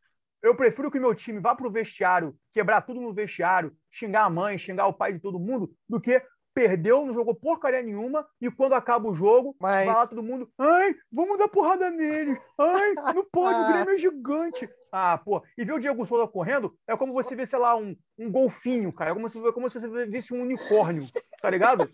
[0.42, 4.58] eu prefiro que meu time vá pro vestiário, quebrar tudo no vestiário, xingar a mãe,
[4.58, 6.22] xingar o pai de todo mundo, do que
[6.55, 10.48] perdeu, não jogou porcaria nenhuma, e quando acaba o jogo, Mas- vai lá todo mundo,
[10.59, 14.68] ai, vamos dar porrada neles, ai, não pode, o Grêmio é gigante.
[14.96, 17.96] Ah, pô, e ver o Diego Souza correndo é como você ver, sei lá, um,
[18.16, 21.02] um golfinho, cara, é como se, é como se você visse um unicórnio,
[21.42, 21.90] tá ligado?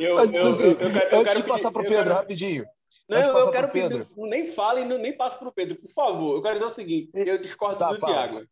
[0.00, 2.64] Eu, eu, eu, eu quero, eu antes quero de passar pro eu Pedro, quero- rapidinho.
[3.08, 6.36] Não, eu passar quero pedir, nem fale, nem passe pro Pedro, por favor.
[6.36, 8.12] Eu quero dizer o seguinte, eu discordo Tá, do fala.
[8.12, 8.46] Thiago.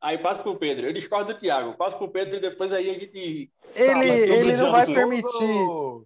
[0.00, 1.76] Aí passa pro Pedro, eu discordo do Thiago.
[1.76, 3.50] Passo pro Pedro e depois aí a gente...
[3.74, 6.04] Ele, Fala sobre ele não vai permitir.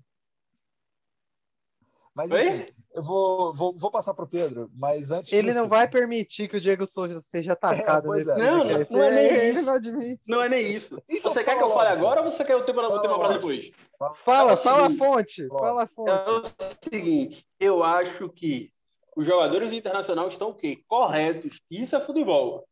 [2.14, 2.49] Mas Oi?
[2.49, 6.49] enfim, eu vou, vou, vou passar pro Pedro, mas antes Ele disso, não vai permitir
[6.49, 8.45] que o Diego Souza seja atacado pois nesse é.
[8.45, 8.93] Não, podcast.
[8.93, 9.66] não é nem Ele isso.
[9.66, 10.20] não admite.
[10.28, 11.03] Não é nem isso.
[11.09, 12.01] Então você quer que eu fale logo.
[12.07, 13.70] agora ou você quer o tema, Fala tema para depois?
[13.97, 14.14] Fala.
[14.16, 15.43] Fala, É fala a seguinte, fonte.
[15.47, 15.61] Logo.
[15.61, 15.88] Fala a É
[16.24, 16.51] fonte.
[16.51, 18.72] o seguinte, eu acho que
[19.16, 20.82] os jogadores do Internacional estão o quê?
[20.88, 21.61] Corretos.
[21.70, 22.66] Isso é futebol.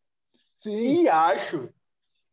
[0.59, 1.69] Sim, E acho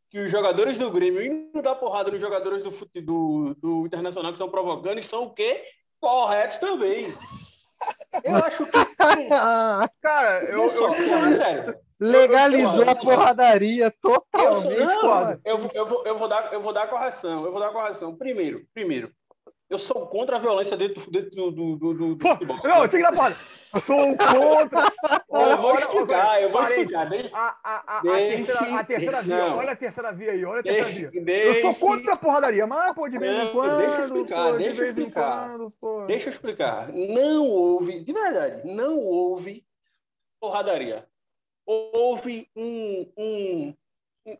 [0.10, 4.36] que os jogadores do Grêmio indo dar porrada nos jogadores do, do, do Internacional que
[4.38, 5.64] estão provocando estão o quê?
[6.02, 7.06] Corretos também.
[8.24, 8.72] Eu acho que.
[10.02, 11.80] Cara, eu, Eu, só, eu, é sério.
[12.00, 14.80] Legalizou eu- a porradaria Eu, sou- totalmente.
[14.80, 17.46] não, eu, vou- eu, vou, eu, vou dar, eu vou dar a correção.
[17.46, 18.16] Eu vou dar correção.
[18.16, 19.12] Primeiro, primeiro,
[19.68, 22.58] Eu sou contra a violência dentro, dentro do, do, do, do futebol.
[22.64, 23.32] não, tinha que dar.
[23.32, 24.94] Sou contra.
[25.28, 27.10] Eu vou explicar, eu vou explicar.
[27.34, 31.10] A, a, a, terceira, a terceira via, olha a terceira via aí, olha a terceira
[31.10, 31.46] via.
[31.46, 33.78] Eu sou contra a porradaria, mas, pô, de vez em quando.
[33.78, 35.58] deixa eu explicar, deixa eu explicar.
[36.08, 36.94] deixa eu explicar.
[36.94, 39.66] Não houve, de verdade, não houve
[40.40, 41.08] porradaria.
[41.66, 43.12] Houve um.
[43.18, 43.74] um,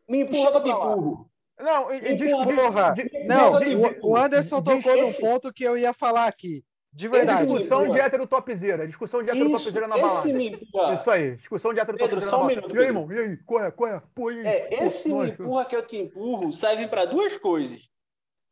[0.08, 1.32] me empurra que pra empurro.
[1.60, 5.64] Não, e, e Porra, diz- diz- Não, diz- o, o Anderson tocou num ponto que
[5.64, 6.64] eu ia falar aqui.
[6.92, 7.46] De verdade.
[7.46, 10.94] discussão de hétero topzera, discussão de hétero topzera na balada.
[10.94, 12.62] Isso aí, discussão de hétero Pedro, topzera só na um balada.
[12.62, 13.02] minuto, E aí, Pedro.
[13.02, 14.02] irmão, e aí, qual é, qual é?
[14.14, 14.48] Pô, e aí?
[14.48, 17.90] É, Pô, esse me empurra que eu te empurro serve para duas coisas.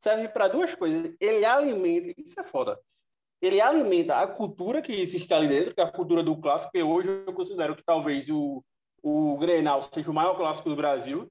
[0.01, 1.13] Serve para duas coisas.
[1.21, 2.77] Ele alimenta, isso é foda.
[3.41, 6.83] Ele alimenta a cultura que existe ali dentro, que é a cultura do clássico, que
[6.83, 8.61] hoje eu considero que talvez o,
[9.01, 11.29] o Grenal seja o maior clássico do Brasil.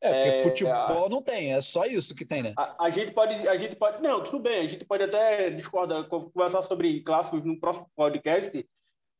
[0.00, 2.54] É, porque É, futebol não tem, é só isso que tem, né?
[2.56, 6.06] A, a gente pode, a gente pode, não, tudo bem, a gente pode até discordar,
[6.08, 8.68] co- conversar sobre clássicos no próximo podcast,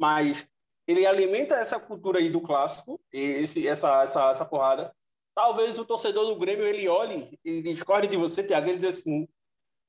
[0.01, 0.47] mas
[0.87, 4.95] ele alimenta essa cultura aí do clássico, esse, essa, essa, essa porrada.
[5.35, 9.29] Talvez o torcedor do Grêmio ele olhe e discorde de você, Thiago, ele diz assim: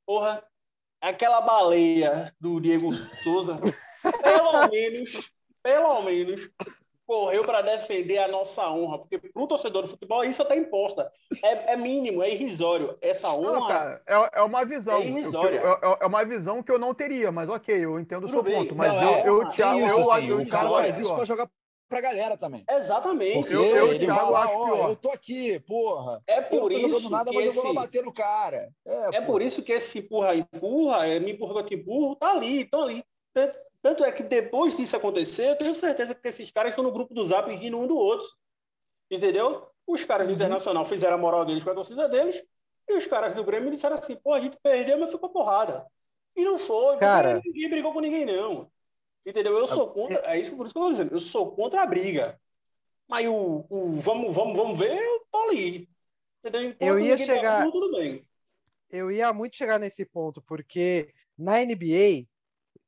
[0.05, 0.43] porra,
[1.01, 3.59] aquela baleia do Diego Souza,
[4.21, 5.31] pelo menos,
[5.63, 6.49] pelo menos,
[7.09, 11.11] correu para defender a nossa honra, porque para o torcedor do futebol isso até importa.
[11.43, 12.95] É, é mínimo, é irrisório.
[13.01, 13.51] Essa honra.
[13.53, 14.97] Não, cara, é, é uma visão.
[15.01, 15.57] É irrisória.
[15.59, 18.29] Eu- eu- é, é uma visão que eu não teria, mas ok, eu entendo o
[18.29, 18.53] seu bem.
[18.53, 18.75] ponto.
[18.75, 20.89] Mas Não, eu, é, eu, tem Thiago, isso, eu, assim, eu, o cara eu faz
[20.91, 21.49] acho isso pra jogar
[21.89, 22.63] pra galera também.
[22.69, 23.39] Exatamente.
[23.39, 24.53] Porque Eu- eu, ele Thiago, vai lá, acho
[24.83, 26.21] ó, eu tô aqui, porra.
[26.27, 28.13] É Eu não por tô isso nada, que mas eu vou lá esse- bater no
[28.13, 28.69] cara.
[28.87, 32.61] É, É por isso que esse empurra empurra, é, me empurra que empurro, tá ali,
[32.61, 33.03] estão ali.
[33.81, 37.13] Tanto, é que depois disso acontecer, eu tenho certeza que esses caras estão no grupo
[37.13, 38.27] do Zap rindo um do outro.
[39.09, 39.67] Entendeu?
[39.87, 40.35] Os caras do Uhum.
[40.35, 42.43] Internacional fizeram a moral deles com a torcida deles,
[42.87, 45.85] e os caras do Grêmio disseram assim, pô, a gente perdeu, mas pra porrada.
[46.35, 48.69] E não foi, Cara- ninguém brigou com ninguém, não.
[49.25, 49.57] Entendeu?
[49.57, 51.85] Eu sou contra, é isso por isso que eu tô dizendo, eu sou contra a
[51.85, 52.39] briga.
[53.07, 55.89] Mas o, o vamos, vamos, vamos ver, eu tô ali.
[56.39, 56.63] Entendeu?
[56.63, 58.25] Enquanto Eu ia tá chegar- puto, tudo bem.
[58.91, 62.27] eu ia muito chegar nesse ponto, porque na NBA,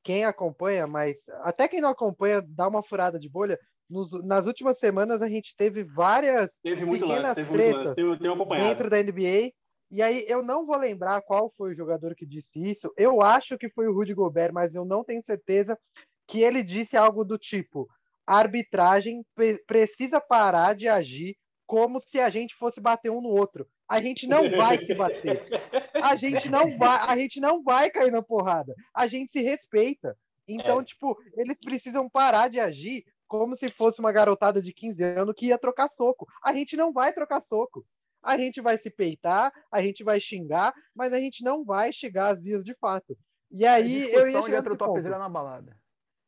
[0.04, 3.58] quem acompanha, mas até quem não acompanha, dá uma furada de bolha.
[3.90, 7.94] Nos- nas últimas semanas a gente teve várias Teve muito lance, pequenas teve lance.
[7.96, 8.70] tretas acompanhado.
[8.70, 9.52] dentro da NBA.
[9.94, 12.92] E aí eu não vou lembrar qual foi o jogador que disse isso.
[12.98, 15.78] Eu acho que foi o Rudy Gobert, mas eu não tenho certeza
[16.26, 17.86] que ele disse algo do tipo:
[18.26, 21.36] a arbitragem pre- precisa parar de agir
[21.68, 23.68] como se a gente fosse bater um no outro.
[23.92, 25.46] A gente não vai se bater.
[26.02, 28.74] A gente não vai, a gente não vai cair na porrada.
[28.96, 30.18] A gente se respeita.
[30.48, 30.84] Então, É.
[30.84, 35.48] tipo, eles precisam parar de agir como se fosse uma garotada de 15 anos que
[35.48, 36.26] ia trocar soco.
[36.44, 37.86] A gente não vai trocar soco.
[38.24, 42.30] A gente vai se peitar, a gente vai xingar, mas a gente não vai chegar
[42.34, 43.18] às vias de fato.
[43.52, 45.02] E aí eu ia chegar nesse ponto.
[45.10, 45.76] na balada.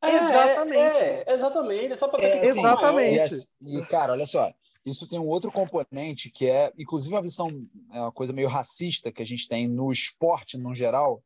[0.03, 0.97] É, Exatamente.
[0.97, 1.95] É, é, exatamente.
[1.95, 3.15] Só pra É, ter que assim, Exatamente.
[3.15, 4.53] E, assim, e, cara, olha só,
[4.85, 7.49] isso tem um outro componente que é, inclusive, uma visão,
[7.93, 11.23] é uma coisa meio racista que a gente tem no esporte, no geral,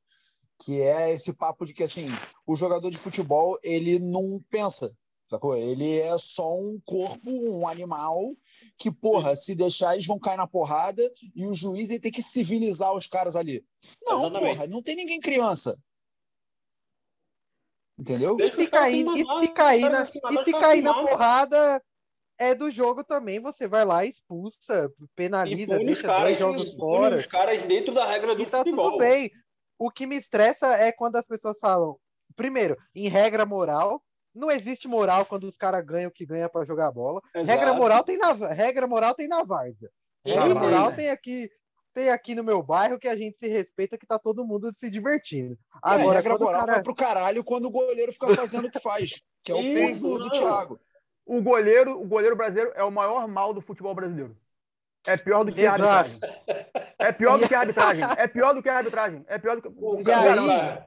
[0.64, 2.08] que é esse papo de que, assim,
[2.45, 4.95] o jogador de futebol, ele não pensa,
[5.30, 5.55] sacou?
[5.55, 8.36] Ele é só um corpo, um animal,
[8.78, 11.01] que, porra, se deixar, eles vão cair na porrada
[11.36, 13.66] e o juiz ele tem que civilizar os caras ali.
[14.05, 14.55] Não, Exatamente.
[14.55, 15.80] porra, não tem ninguém criança.
[17.99, 18.38] Entendeu?
[18.39, 21.84] E cair, se e se cair os na, e cair se na porrada
[22.40, 27.16] é do jogo também, você vai lá, expulsa, penaliza, deixa caras, 10 jogos fora.
[27.16, 28.92] os caras dentro da regra do E tá futebol.
[28.92, 29.32] tudo bem.
[29.80, 31.98] O que me estressa é quando as pessoas falam,
[32.36, 34.02] primeiro, em regra moral,
[34.34, 37.22] não existe moral quando os caras ganham o que ganha pra jogar bola.
[37.34, 37.48] Exato.
[37.48, 39.90] Regra moral tem na regra moral tem na várzea.
[40.24, 41.10] Regra moral tem.
[41.10, 41.50] aqui
[41.94, 44.88] tem aqui no meu bairro que a gente se respeita, que tá todo mundo se
[44.88, 45.58] divertindo.
[45.82, 46.74] A Agora, regra quando o moral cara...
[46.74, 50.00] vai pro caralho quando o goleiro fica fazendo o que faz, que é o ponto
[50.00, 50.30] do, do.
[50.30, 50.80] Thiago.
[51.28, 54.36] O goleiro, o goleiro brasileiro é o maior mal do futebol brasileiro.
[55.06, 55.84] É pior do que a Exato.
[56.10, 56.20] arbitragem.
[57.00, 58.04] É pior do que a arbitragem.
[58.18, 59.26] É pior do que a arbitragem.
[59.28, 59.68] É pior do que.
[59.78, 60.80] O E cara, aí,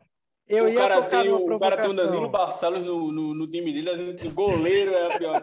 [0.48, 2.28] eu o ia cara tocar tem, numa o cara tem o Danilo.
[2.28, 5.42] Barcelos no, no, no time dele, o goleiro é a pior.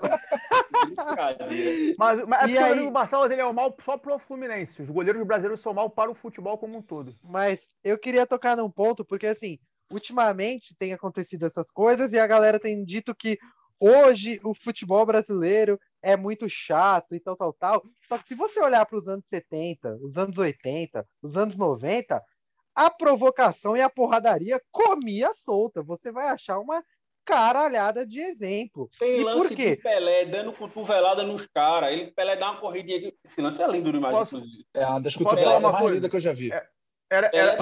[0.85, 1.95] Brincadeira.
[1.97, 4.19] Mas, mas é E porque aí- o Danilo Barcelos ele é o mal só pro
[4.19, 4.81] Fluminense.
[4.81, 7.15] Os goleiros brasileiros são mal para o futebol como um todo.
[7.23, 9.57] Mas eu queria tocar num ponto, porque assim,
[9.91, 13.37] ultimamente tem acontecido essas coisas e a galera tem dito que
[13.79, 17.83] hoje o futebol brasileiro é muito chato e tal, tal, tal.
[18.07, 22.23] Só que se você olhar para os anos 70, os anos 80, os anos 90,
[22.75, 25.81] a provocação e a porradaria comia solta.
[25.83, 26.83] Você vai achar uma
[27.25, 28.89] caralhada de exemplo.
[28.99, 29.75] Tem E lance por quê?
[29.75, 31.91] de Pelé dando cotovelada nos caras.
[31.91, 33.11] Ele Pelé dá uma corridinha.
[33.25, 34.65] Esse lance é lindo demais, Posso- inclusive.
[34.73, 35.95] É uma das cotoveladas mais coisa?
[35.95, 36.51] lindas que eu já vi.
[36.53, 36.67] É,
[37.09, 37.57] Era, era,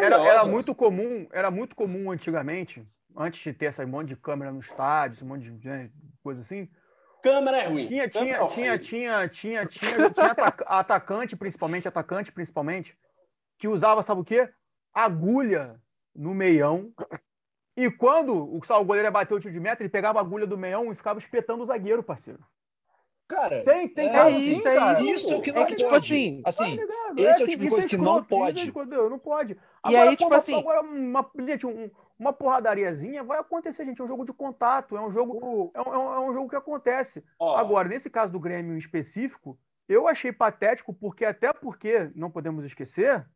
[0.00, 2.84] era, era muito comum, era muito comum antigamente,
[3.16, 5.90] antes de ter esse monte de câmera no estádio, esse monte de né,
[6.22, 6.68] coisa assim.
[7.22, 7.86] Câmera é ruim.
[7.86, 12.96] Tinha, tinha, é tinha, tinha, tinha, tinha, tinha ataca- atacante, principalmente, atacante, principalmente,
[13.58, 14.48] que usava, sabe o quê?
[14.92, 15.80] Agulha
[16.14, 16.92] no meião.
[17.76, 20.46] E quando o, o goleiro ia bater o tiro de meta, ele pegava a agulha
[20.46, 22.40] do meião e ficava espetando o zagueiro, parceiro.
[23.28, 25.00] Cara, Tem, tem É isso, assim, é cara.
[25.00, 26.12] isso que É não que, tipo pode.
[26.12, 28.72] assim, Assim, Tá esse é o assim, tipo de coisa que não é pode.
[29.08, 29.58] Não pode.
[29.88, 31.90] E aí, tipo pô, assim- Agora, uma, gente, um-
[32.22, 34.00] uma porradariazinha vai acontecer, gente.
[34.00, 36.48] É um jogo de contato, é um jogo, é um, é um- é um jogo
[36.48, 37.24] que acontece.
[37.38, 39.58] Ó, Agora, nesse caso do Grêmio em específico,
[39.88, 43.26] eu achei patético, porque até porque, não podemos esquecer,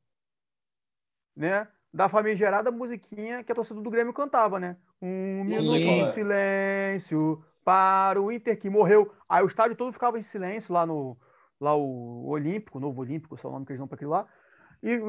[1.34, 4.76] né, da famigerada musiquinha que a torcida do Grêmio cantava, né?
[5.00, 5.78] Um minuto
[6.08, 9.12] de silêncio para o Inter que morreu.
[9.28, 11.16] Aí o estádio todo ficava em silêncio lá no
[11.58, 14.26] lá o Olímpico, Novo Olímpico, sei lá o nome que eles dão para aquele lá.
[14.88, 15.06] E o.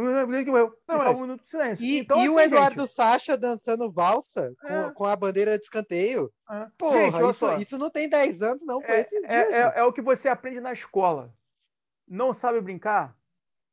[0.88, 1.86] Não, mas- um minuto de silêncio.
[1.86, 4.92] E, Então, e o assim, Eduardo gente, Sacha dançando valsa com, É.
[4.92, 6.32] com a bandeira de escanteio.
[6.50, 6.68] é.
[6.78, 7.56] Porra, Gente, olha isso, só.
[7.58, 9.54] isso não tem 10 anos, não, com É, esses é- dias.
[9.54, 11.32] é- é o que você aprende na escola.
[12.08, 13.16] Não sabe brincar?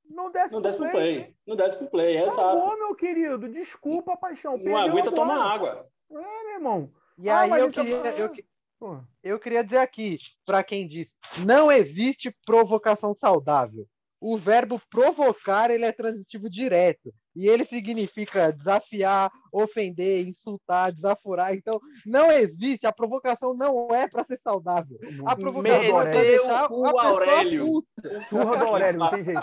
[0.07, 1.15] Não desce não pro desce pro play.
[1.23, 1.37] play.
[1.47, 2.41] Não desce pro play, é exato.
[2.41, 3.49] Acabou, meu querido.
[3.49, 4.59] Desculpa, paixão.
[4.59, 5.89] Não aguenta tomar água.
[6.11, 6.93] É, meu irmão.
[7.17, 8.45] E Ah, aí eu queria, eu, que-
[8.79, 13.87] Pô, eu queria dizer aqui, para quem diz, não existe provocação saudável.
[14.27, 17.13] O verbo provocar, ele é transitivo direto.
[17.37, 21.53] E ele significa desafiar, ofender, insultar, desaforar.
[21.53, 22.87] Então, não existe.
[22.87, 24.99] A provocação não é para ser saudável.
[25.27, 27.67] A provocação é para deixar a o pessoa Aurélio.
[27.67, 28.09] puta.
[28.31, 29.43] Surra do Aurélio, não tem jeito.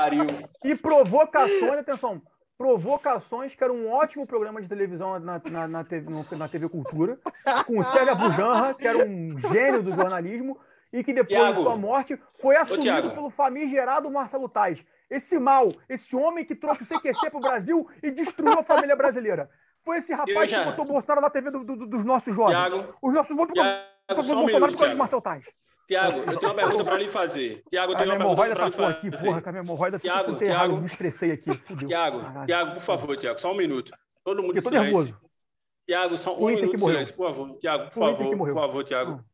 [0.66, 2.20] E provocações, atenção.
[2.58, 6.08] Provocações, que era um ótimo programa de televisão na, na, na, TV,
[6.40, 7.20] na TV Cultura,
[7.68, 10.58] com o Célia Bujanra, que era um gênio do jornalismo,
[10.94, 11.58] e que depois Thiago.
[11.58, 13.10] de sua morte foi assumido Thiago.
[13.12, 14.84] pelo famigerado Marcelo Tais.
[15.10, 18.96] Esse mal, esse homem que trouxe o CQC para o Brasil e destruiu a família
[18.96, 19.50] brasileira.
[19.84, 22.56] Foi esse rapaz já- que botou Bolsonaro na TV do- do- dos nossos jovens.
[22.58, 24.98] Tiago, Os nossos votos para Tiago, o Bolsonaro minuto, por causa de Tiago.
[25.00, 25.44] Marcelo Tais.
[25.88, 27.64] Tiago, eu tenho uma pergunta pra lhe fazer.
[27.70, 29.28] Tiago, eu A tenho minha uma pergunta pra lhe tacou aqui, fazer.
[29.28, 30.60] porra, que a minha hemorroida Thiago, enterrada.
[30.60, 30.78] Thiago.
[30.78, 31.58] Me estressei aqui.
[31.88, 32.46] Tiago.
[32.46, 33.92] Tiago, por favor, Tiago, só um minuto.
[34.24, 35.18] Todo mundo em silêncio.
[35.86, 37.58] Tiago, só um minuto de silêncio, por favor.
[37.60, 39.26] Tiago, por favor, por favor, Tiago.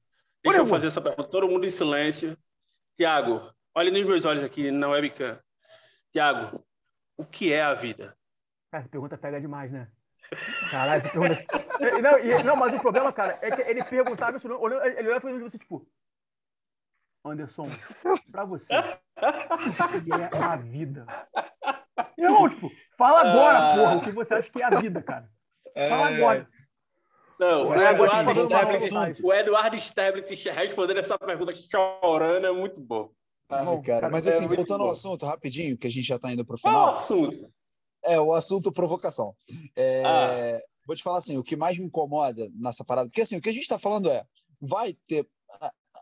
[0.50, 1.30] Deixa eu fazer essa pergunta.
[1.30, 2.38] Todo mundo em silêncio.
[2.96, 5.40] Tiago, olhe nos meus olhos aqui na webcam.
[6.12, 6.64] Tiago,
[7.16, 8.18] o que é a vida?
[8.72, 9.90] Cara, essa pergunta pega demais, né?
[10.72, 11.34] Caralho, essa pergunta.
[11.80, 15.08] É, Não, e- não, mas o problema, cara, é que ele perguntava isso, olhando- ele
[15.10, 15.88] olhava e você, tipo.
[17.26, 17.68] Anderson,
[18.32, 21.06] pra você, o que é a vida?
[22.18, 23.76] Irmão, tipo, fala agora, Ah.
[23.76, 25.30] porra, o que você acha que é a vida, cara?
[25.90, 26.50] Fala agora.
[27.40, 29.26] Não, o assim, Eduardo, assunto.
[29.28, 33.12] o Eduardo Stablitt respondendo essa pergunta chorando é muito bom.
[33.50, 36.20] Ah, Bom, cara, mas é assim, muito voltando ao assunto, rapidinho, que a gente já
[36.20, 36.90] tá indo pro Qual é o final.
[36.90, 37.54] assunto?
[38.04, 39.36] É, o assunto provocação.
[39.76, 40.60] É, Ah.
[40.86, 43.50] Vou te falar assim, o que mais me incomoda nessa parada, porque assim, o que
[43.50, 44.26] a gente tá falando é,
[44.62, 45.28] vai ter,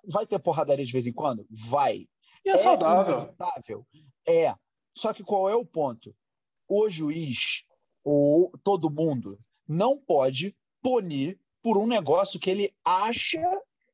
[0.08, 1.46] vai ter porradaria de vez em quando?
[1.50, 2.08] Vai.
[2.46, 3.18] E é saudável.
[3.18, 3.86] inevitável?
[4.28, 4.54] É.
[4.96, 6.16] Só que qual é o ponto?
[6.70, 7.64] O juiz,
[8.04, 10.56] ou todo mundo, não pode
[10.86, 13.42] punir por um negócio que ele acha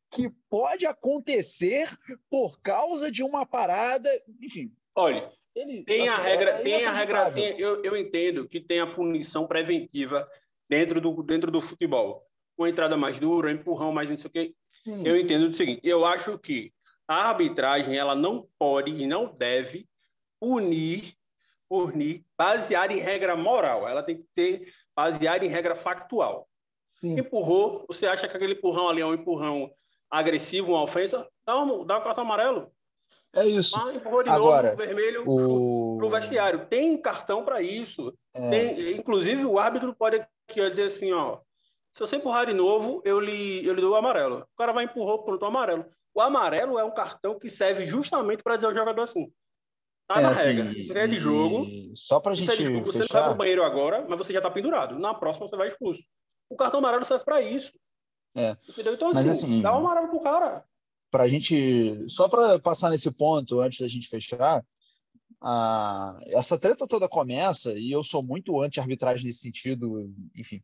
[0.10, 1.88] que pode acontecer
[2.30, 4.10] por causa de uma parada,
[4.42, 4.76] enfim.
[4.94, 8.60] Olha, Ele, Tem a assim, regra, é tem a regra, tem- eu, eu entendo que
[8.60, 10.28] tem a punição preventiva
[10.70, 12.28] dentro do, dentro do futebol.
[12.58, 14.56] Uma entrada mais dura, um empurrão mais não sei o quê.
[14.68, 15.08] Sim.
[15.08, 16.74] Eu entendo o seguinte, eu acho que
[17.08, 19.88] a arbitragem ela não pode e não deve
[20.42, 21.14] punir,
[21.70, 23.88] punir baseada em regra moral.
[23.88, 26.50] Ela tem que ser baseada em regra factual.
[26.94, 27.20] Sim.
[27.20, 29.72] Empurrou, você acha que aquele empurrão ali é um empurrão
[30.10, 31.28] agressivo, uma ofensa?
[31.46, 32.72] Dá um, dá um cartão amarelo.
[33.36, 33.78] É isso.
[33.78, 35.98] Ah, empurrou de Agora, novo, vermelho, O...
[35.98, 36.66] para o vestiário.
[36.68, 38.14] Tem cartão para isso.
[38.36, 41.40] É, Tem- inclusive, o árbitro pode aqui, ó, dizer assim, ó,
[41.94, 44.40] se você empurrar de novo, eu lhe, eu lhe dou o amarelo.
[44.54, 45.86] O cara vai empurrou, pronto, o amarelo.
[46.14, 49.32] O amarelo é um cartão que serve justamente para dizer ao jogador assim,
[50.08, 50.78] tá é na assim, regra.
[50.78, 51.66] Isso é de jogo.
[51.96, 52.86] Só pra Isso é gente de jogo.
[52.86, 53.26] Você não vai fechar.
[53.30, 55.00] pro banheiro agora, mas você já tá pendurado.
[55.00, 56.02] Na próxima, você vai expulso.
[56.52, 57.72] O cartão amarelo serve para isso.
[58.36, 58.56] É.
[58.70, 58.94] Entendeu?
[58.94, 60.64] Então, Mas, assim, assim, dá o amarelo pro cara.
[61.10, 64.64] para a gente, só para passar nesse ponto antes da gente fechar,
[65.42, 70.62] a, essa treta toda começa e eu sou muito anti-arbitragem nesse sentido, enfim.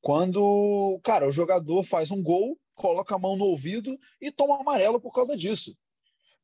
[0.00, 5.00] Quando, cara, o jogador faz um gol, coloca a mão no ouvido e toma amarelo
[5.00, 5.76] por causa disso.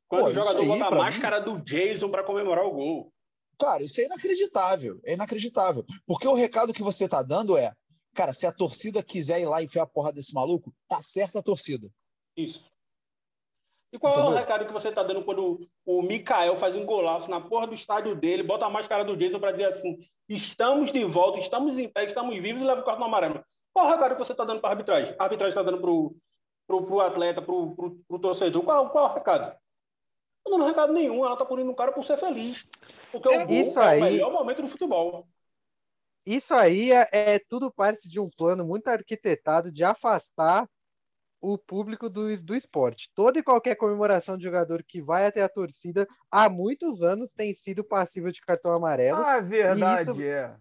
[0.09, 2.70] Quando Pô, o jogador aí, bota a pra mim- máscara do Jason para comemorar o
[2.72, 3.12] gol.
[3.59, 5.85] Cara, isso é inacreditável, é inacreditável.
[6.07, 7.72] Porque o recado que você tá dando é,
[8.17, 11.39] cara, se a torcida quiser ir lá e enfiar a porra desse maluco, tá certa
[11.39, 11.89] a torcida.
[12.37, 12.64] Isso.
[13.93, 14.33] E qual Entendeu?
[14.33, 17.67] é o recado que você está dando quando o Mikael faz um golaço na porra
[17.67, 19.99] do estádio dele, bota a máscara do Jason para dizer assim:
[20.29, 23.45] estamos de volta, estamos em pé, estamos vivos e leva o cartão amarelo?
[23.73, 25.14] Qual o recado que você está dando para a arbitragem?
[25.19, 28.62] A arbitragem está dando para o atleta, para o torcedor?
[28.62, 29.57] Qual, qual é o recado?
[30.45, 32.67] Não dando recado nenhum, ela está punindo um cara por ser feliz.
[33.12, 34.01] Porque é, o gol isso é aí...
[34.01, 35.27] o melhor momento do futebol.
[36.27, 40.68] Isso aí é, é tudo parte de um plano muito arquitetado de afastar
[41.41, 43.11] o público do, do esporte.
[43.14, 47.55] Toda e qualquer comemoração de jogador que vai até a torcida há muitos anos tem
[47.55, 49.20] sido passível de cartão amarelo.
[49.20, 50.22] Ah, verdade, isso...
[50.22, 50.57] é.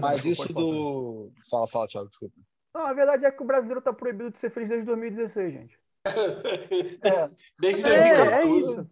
[0.00, 1.32] Mas isso do.
[1.48, 2.34] Fala, fala, Thiago, desculpa.
[2.74, 5.78] Não, a verdade é que o brasileiro está proibido de ser feliz desde 2016, gente.
[7.04, 8.90] É, desde é, é isso.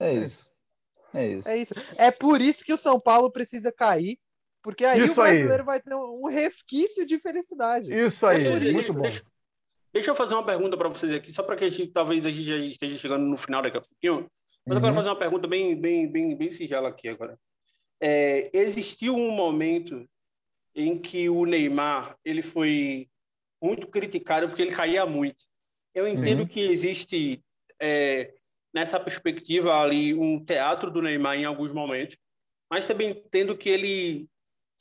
[0.00, 0.54] É isso.
[1.14, 1.48] É isso.
[1.48, 1.74] É isso.
[1.98, 4.18] É por isso que o São Paulo precisa cair,
[4.64, 5.66] porque aí isso o brasileiro aí.
[5.66, 7.94] vai ter um resquício de felicidade.
[7.94, 9.02] Isso aí, é muito bom.
[9.02, 9.22] Deixa,
[9.92, 12.30] deixa, eu fazer uma pergunta para vocês aqui, só para que a gente, talvez a
[12.30, 14.26] gente já esteja chegando no final daqui a pouquinho.
[14.66, 14.76] Mas uhum.
[14.76, 14.94] eu quero uhum.
[14.94, 17.38] fazer uma pergunta bem, bem, bem, bem sigela aqui agora.
[18.00, 20.08] É, existiu um momento
[20.74, 23.06] em que o Neymar ele foi
[23.62, 25.44] muito criticado porque ele caía muito.
[25.94, 26.48] Eu entendo uhum.
[26.48, 27.44] que existe
[27.78, 28.32] é,
[28.72, 32.16] nessa perspectiva ali um teatro do Neymar em alguns momentos,
[32.70, 34.26] mas também entendo que ele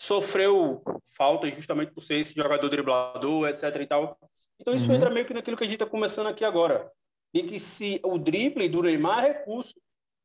[0.03, 0.83] sofreu
[1.15, 4.17] falta justamente por ser esse jogador driblador, etc e tal.
[4.59, 4.95] Então isso uhum.
[4.95, 6.91] entra meio que naquilo que a gente está começando aqui agora,
[7.33, 9.73] e que se o drible do Neymar é recurso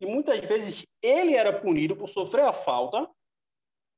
[0.01, 3.09] e muitas vezes ele era punido por sofrer a falta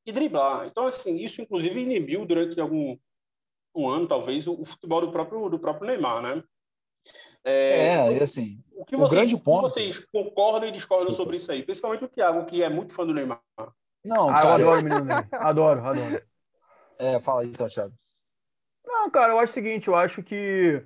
[0.05, 0.66] e driblar.
[0.66, 2.99] Então, assim, isso inclusive inibiu durante algum
[3.74, 6.43] um ano, talvez, o, o futebol do próprio, do próprio Neymar, né?
[7.45, 9.70] É, é assim, o, que vocês, o grande ponto...
[9.70, 11.22] vocês concordam e discordam Desculpa.
[11.22, 11.62] sobre isso aí?
[11.62, 13.41] Principalmente o Thiago, que é muito fã do Neymar.
[14.05, 14.46] Não, ah, cara...
[14.46, 15.24] eu adoro o menino Ney.
[15.32, 16.22] Adoro, adoro.
[17.03, 17.94] É, fala aí então, Thiago.
[18.84, 20.84] Não, cara, eu acho o seguinte, eu acho que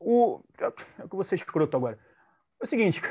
[0.00, 0.40] o...
[0.58, 1.98] É que eu vou ser escroto agora.
[2.58, 3.02] É o seguinte,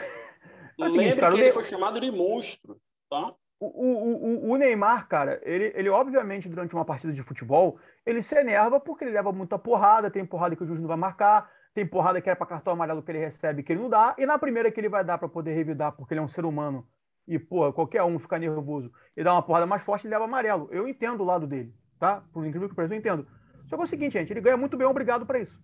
[0.80, 3.34] é o seguinte, cara, que ele foi chamado de monstro, tá?
[3.60, 8.22] O, o, o, o, Neymar, cara, ele, ele obviamente, durante uma partida de futebol, ele
[8.22, 11.52] se enerva porque ele leva muita porrada, tem porrada que o juiz não vai marcar,
[11.74, 14.26] tem porrada que é para cartão amarelo que ele recebe que ele não dá, e
[14.28, 16.88] na primeira que ele vai dar para poder revidar, porque ele é um ser humano,
[17.28, 20.70] e, pô, qualquer um fica nervoso e dá uma porrada mais forte, ele leva amarelo.
[20.72, 22.24] Eu entendo o lado dele, tá?
[22.32, 23.28] Por incrível que pareça, eu entendo.
[23.68, 25.60] Só que é o seguinte, gente, ele ganha muito bem, obrigado para isso.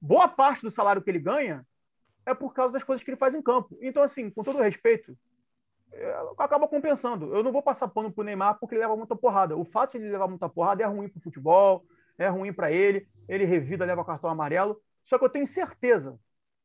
[0.00, 1.66] Boa parte do salário que ele ganha
[2.24, 3.76] é por causa das coisas que ele faz em campo.
[3.82, 5.16] Então, assim, com todo respeito,
[5.92, 7.34] é, acaba compensando.
[7.34, 9.56] Eu não vou passar pano pro Neymar porque ele leva muita porrada.
[9.56, 11.84] O fato de ele levar muita porrada é ruim pro futebol,
[12.18, 14.80] é ruim para ele, ele revida, leva cartão amarelo.
[15.04, 16.18] Só que eu tenho certeza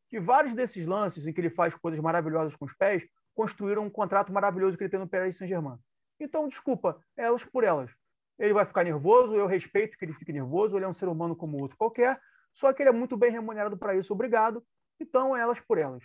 [0.10, 3.04] que vários desses lances em que ele faz coisas maravilhosas com os pés
[3.38, 5.78] construíram um contrato maravilhoso que ele tem no Paris Saint-Germain.
[6.20, 7.92] Então, desculpa, elas por elas.
[8.40, 11.36] Ele vai ficar nervoso, eu respeito que ele fique nervoso, ele é um ser humano
[11.36, 12.20] como outro qualquer,
[12.52, 14.66] só que ele é muito bem remunerado para isso, obrigado.
[15.00, 16.04] Então, elas por elas.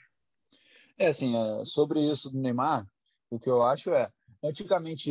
[0.99, 2.87] É, assim, é, sobre isso do Neymar,
[3.31, 4.11] o que eu acho é,
[4.45, 5.11] antigamente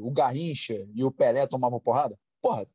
[0.00, 2.18] o Garrincha e o Pelé tomavam porrada.
[2.42, 2.66] Porra,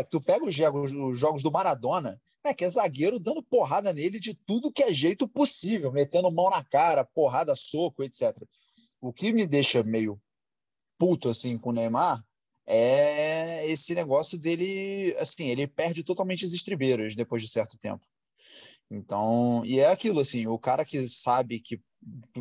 [0.00, 3.92] que tu pega os jogos, os jogos do Maradona, né, que é zagueiro dando porrada
[3.92, 8.36] nele de tudo que é jeito possível, metendo mão na cara, porrada, soco, etc.
[9.00, 10.20] O que me deixa meio
[10.98, 12.24] puto assim com o Neymar
[12.66, 18.06] é esse negócio dele, assim, ele perde totalmente as estribeiras depois de certo tempo.
[18.90, 21.80] Então, e é aquilo assim, o cara que sabe que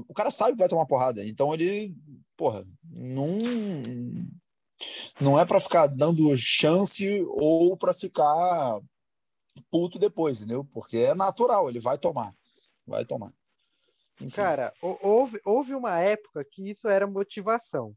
[0.07, 1.95] o cara sabe que vai tomar porrada, então ele,
[2.35, 2.65] porra,
[2.99, 3.39] não
[5.19, 8.79] não é para ficar dando chance ou para ficar
[9.69, 10.65] puto depois, entendeu?
[10.65, 12.33] Porque é natural, ele vai tomar,
[12.85, 13.31] vai tomar.
[14.19, 14.35] Enfim.
[14.35, 17.95] Cara, houve, houve uma época que isso era motivação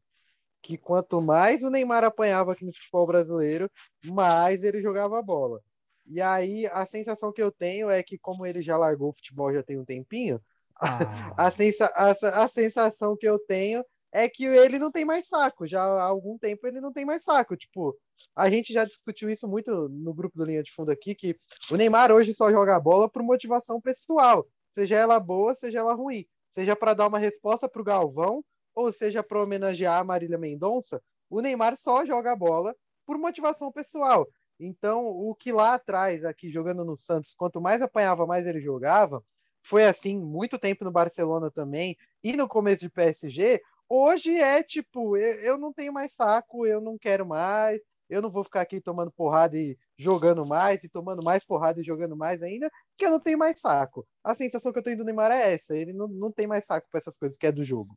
[0.64, 3.70] que quanto mais o Neymar apanhava aqui no futebol brasileiro,
[4.06, 5.60] mais ele jogava bola.
[6.06, 9.52] E aí a sensação que eu tenho é que, como ele já largou o futebol
[9.52, 10.40] já tem um tempinho,
[10.80, 10.98] ah.
[11.36, 15.66] a, sensa a, a sensação que eu tenho é que ele não tem mais saco.
[15.66, 17.56] Já há algum tempo ele não tem mais saco.
[17.56, 17.98] Tipo,
[18.36, 21.36] a gente já discutiu isso muito no grupo do Linha de Fundo aqui, que
[21.68, 26.24] o Neymar hoje só joga bola por motivação pessoal, seja ela boa, seja ela ruim.
[26.52, 31.02] Seja para dar uma resposta para o Galvão, ou seja para homenagear a Marília Mendonça,
[31.28, 32.72] o Neymar só joga bola
[33.04, 34.28] por motivação pessoal.
[34.60, 39.20] Então, o que lá atrás, aqui jogando no Santos, quanto mais apanhava, mais ele jogava,
[39.64, 43.60] foi assim muito tempo no Barcelona também, e no começo de PSG.
[43.88, 48.30] Hoje é tipo, eu, eu não tenho mais saco, eu não quero mais, eu não
[48.30, 52.42] vou ficar aqui tomando porrada e jogando mais, e tomando mais porrada e jogando mais
[52.42, 54.06] ainda, porque eu não tenho mais saco.
[54.22, 56.88] A sensação que eu tenho do Neymar é essa, ele não, não tem mais saco
[56.90, 57.96] para essas coisas que é do jogo.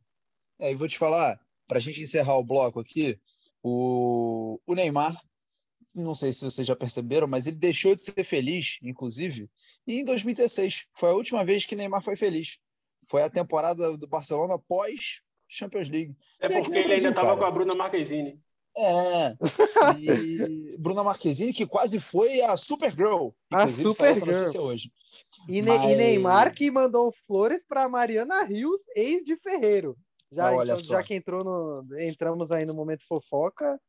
[0.58, 3.18] É, e vou te falar, para a gente encerrar o bloco aqui,
[3.62, 5.16] o, o Neymar,
[5.94, 9.50] não sei se vocês já perceberam, mas ele deixou de ser feliz, inclusive,
[9.86, 10.86] em 2016.
[10.94, 12.58] Foi a última vez que Neymar foi feliz.
[13.06, 16.14] Foi a temporada do Barcelona pós Champions League.
[16.40, 18.40] É E porque ele ainda estava com a Bruna Marquezine.
[18.76, 19.34] É.
[19.98, 23.30] E Bruna Marquezine, que quase foi a Supergirl.
[23.52, 24.26] A Supergirl.
[24.36, 24.92] notícia hoje.
[25.48, 29.96] E, Ne- Mas- e Neymar que mandou flores para Mariana Rios, ex de Ferreiro.
[30.30, 30.92] Já, Ah, olha então, só.
[30.94, 33.80] já que entrou no, entramos aí no momento fofoca,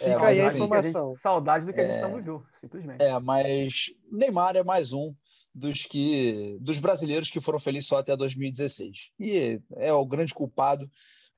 [0.00, 1.14] É, fica mas aí a assim, informação.
[1.14, 2.02] saudade do que a gente É.
[2.08, 3.02] não viu, simplesmente.
[3.02, 5.14] É, mas Neymar é mais um
[5.56, 9.12] dos que dos brasileiros que foram felizes só até 2016.
[9.18, 10.88] E é o grande culpado,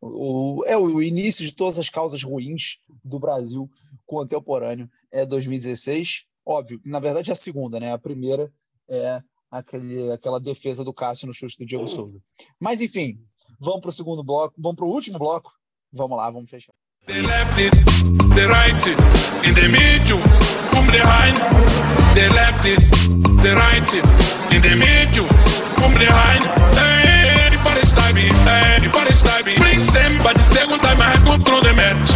[0.00, 3.70] o, é o início de todas as causas ruins do Brasil
[4.04, 6.24] contemporâneo é 2016.
[6.44, 7.92] Óbvio, na verdade é a segunda, né?
[7.92, 8.52] A primeira
[8.88, 12.20] é aquele, aquela defesa do Cássio no chute do Diego Souza.
[12.58, 13.20] Mas enfim,
[13.60, 15.52] vamos para o segundo bloco, vamos para o último bloco.
[15.92, 16.74] Vamos lá, vamos fechar.
[17.06, 17.70] They left it,
[18.34, 20.20] they right it, in the middle,
[20.78, 21.34] from behind.
[22.14, 22.78] They left it,
[23.42, 24.06] they right it,
[24.54, 25.26] in the middle,
[25.74, 26.46] from behind.
[26.78, 27.74] Hey, if I
[28.46, 32.10] hey, if I style me, bring somebody second time I have control the match.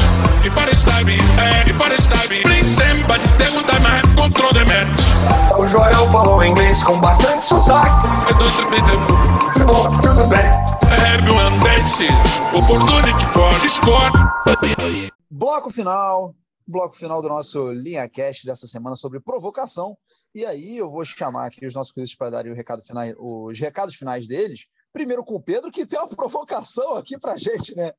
[0.47, 0.71] If I
[1.03, 5.03] me, hey, if I style me, bring somebody second time I control the match.
[5.59, 8.07] O Joel falou inglês com bastante sotaque.
[8.27, 8.51] I don't
[8.87, 9.67] them.
[9.67, 10.47] Bom, tudo bem.
[11.15, 12.07] Everyone dance,
[12.55, 14.11] opportunity for score.
[15.31, 16.35] Bloco final,
[16.73, 19.97] bloco final do nosso Linha Cast dessa semana sobre provocação.
[20.35, 23.61] E aí eu vou chamar aqui os nossos queridos para darem o recado final, os
[23.61, 24.67] recados finais deles.
[24.93, 27.93] Primeiro com o Pedro, que tem uma provocação aqui pra gente, né?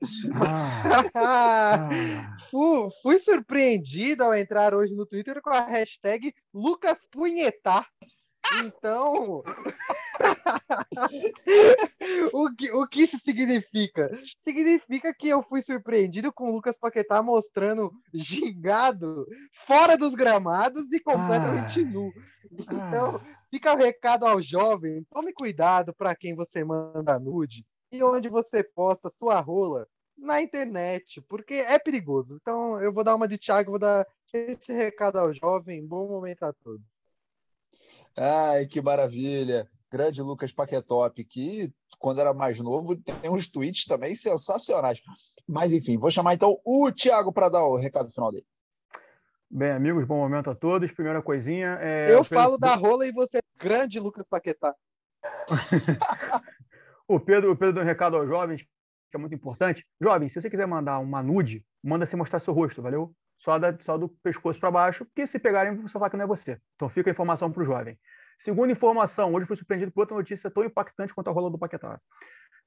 [1.13, 2.29] Ah.
[2.51, 7.87] Fu- fui surpreendido ao entrar hoje no Twitter com a hashtag Lucas Punhetar.
[8.65, 9.43] Então,
[12.33, 14.11] o, que, o que isso significa?
[14.41, 19.25] Significa que eu fui surpreendido com o Lucas Paquetá mostrando gingado
[19.65, 21.85] fora dos gramados e completamente Ai.
[21.85, 22.13] nu.
[22.71, 23.19] Então,
[23.49, 28.63] fica o recado ao jovem: tome cuidado para quem você manda nude e onde você
[28.63, 29.87] posta sua rola
[30.17, 32.37] na internet, porque é perigoso.
[32.41, 35.85] Então, eu vou dar uma de Thiago, vou dar esse recado ao jovem.
[35.85, 36.92] Bom momento a todos.
[38.15, 39.69] Ai, que maravilha!
[39.91, 44.99] Grande Lucas Paquetop, que quando era mais novo tem uns tweets também sensacionais.
[45.47, 48.45] Mas enfim, vou chamar então o Thiago para dar o recado final dele.
[49.49, 50.91] Bem, amigos, bom momento a todos.
[50.91, 51.77] Primeira coisinha.
[51.79, 54.75] É, eu falo da rola e você, grande Lucas Paquetá.
[57.07, 59.85] O Pedro, o Pedro deu um recado aos jovens, que é muito importante.
[60.01, 63.13] Jovem, se você quiser mandar uma nude, manda sem mostrar seu rosto, valeu?
[63.43, 66.27] Só, da, só do pescoço para baixo, porque se pegarem, você fala que não é
[66.27, 66.59] você.
[66.75, 67.99] Então fica a informação para o jovem.
[68.37, 71.99] Segunda informação, hoje fui surpreendido por outra notícia tão impactante quanto a rola do Paquetá.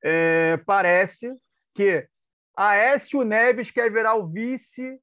[0.05, 1.35] É, parece
[1.75, 2.07] que
[2.55, 5.01] Aécio Neves quer virar o vice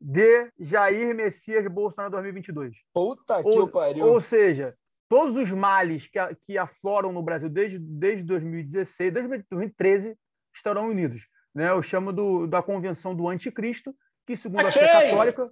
[0.00, 2.76] de Jair Messias Bolsonaro 2022.
[2.92, 4.06] Puta que Ou, o pariu.
[4.06, 4.74] ou seja,
[5.08, 10.16] todos os males que, a- que afloram no Brasil desde, desde 2016, desde 2013,
[10.54, 11.26] estarão unidos.
[11.54, 11.70] Né?
[11.70, 13.94] Eu chamo do, da convenção do anticristo,
[14.26, 15.10] que segundo a fé Achei!
[15.10, 15.50] católica,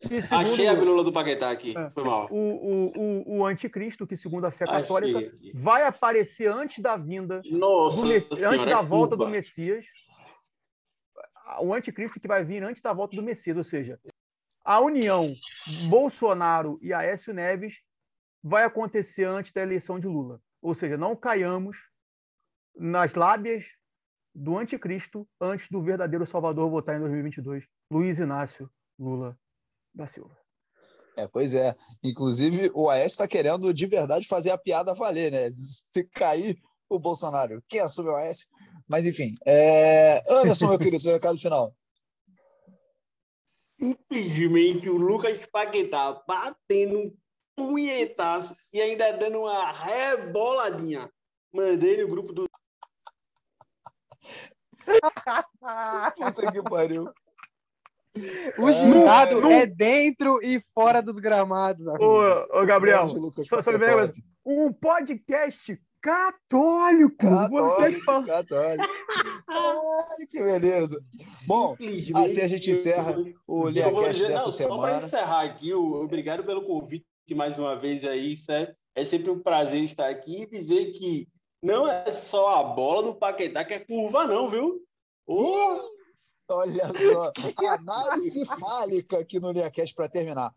[0.00, 1.76] que segundo Achei a bilula do Paquetá aqui.
[1.76, 1.90] É.
[1.90, 2.28] Foi mal.
[2.30, 5.52] o, o, o, o anticristo, que segundo a fé Achei católica, aqui.
[5.54, 9.26] vai aparecer antes da vinda Nossa do senhora, antes da é volta do.
[9.26, 9.86] Messias,
[11.60, 13.98] o anticristo que vai vir antes da volta do Messias, ou seja,
[14.64, 15.24] a união
[15.88, 17.74] Bolsonaro e Aécio Neves
[18.42, 20.40] vai acontecer antes da eleição de Lula.
[20.60, 21.76] Ou seja, não caiamos
[22.76, 23.64] nas lábias
[24.36, 29.38] do anticristo antes do verdadeiro Salvador votar em 2022, Luiz Inácio Lula
[29.94, 30.36] da Silva.
[31.16, 31.74] É, pois é.
[32.04, 35.50] Inclusive, o Aécio está querendo de verdade fazer a piada valer, né?
[35.50, 38.46] Se cair o Bolsonaro, quem assume o Aécio?
[38.86, 40.22] Mas enfim, é...
[40.28, 41.74] Anderson, meu querido, seu recado final.
[43.78, 47.16] Simplesmente o Lucas Paquetá batendo um
[47.56, 51.10] punhetaço e ainda dando uma reboladinha.
[51.52, 52.46] Mandei no grupo do.
[56.16, 57.08] Puta que pariu.
[58.58, 58.72] O É,
[59.42, 61.86] não- é dentro e fora dos gramados.
[61.86, 62.22] Ô,
[62.60, 64.12] ô Gabriel, Lucas só, só lembra,
[64.44, 67.14] um podcast católico.
[67.20, 68.84] Você Católico, fala- católico.
[69.48, 70.98] Ai, que beleza.
[71.46, 71.76] Bom,
[72.14, 73.14] assim a gente encerra
[73.46, 75.06] o eu Linha vou Cast dizer, dessa não, Só para semana.
[75.06, 78.74] encerrar aqui, obrigado pelo convite mais uma vez aí, sério.
[78.94, 81.28] É sempre um prazer estar aqui e dizer que
[81.62, 84.82] não é só a bola do Paquetá que é curva, não, viu?
[85.26, 85.96] Uh!
[86.48, 87.32] Olha só,
[87.74, 90.54] análise fálica aqui no Neacast para terminar.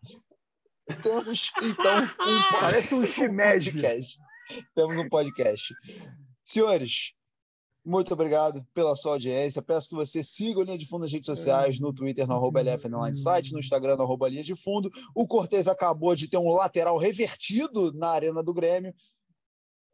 [1.01, 4.19] Temos, então, um Parece um podcast.
[4.75, 5.73] Temos um podcast.
[6.45, 7.13] Senhores,
[7.85, 9.61] muito obrigado pela sua audiência.
[9.61, 12.61] Peço que você siga o Linha de Fundo nas redes sociais, no Twitter, no arroba
[12.61, 13.15] hum.
[13.15, 14.91] site, no Instagram, no arroba Linha de Fundo.
[15.15, 18.93] O Cortez acabou de ter um lateral revertido na arena do Grêmio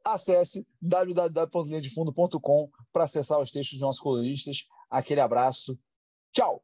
[0.06, 4.68] acesse www.linhadefundo.com para acessar os textos dos nossos colunistas.
[4.90, 5.78] Aquele abraço.
[6.32, 6.64] Tchau!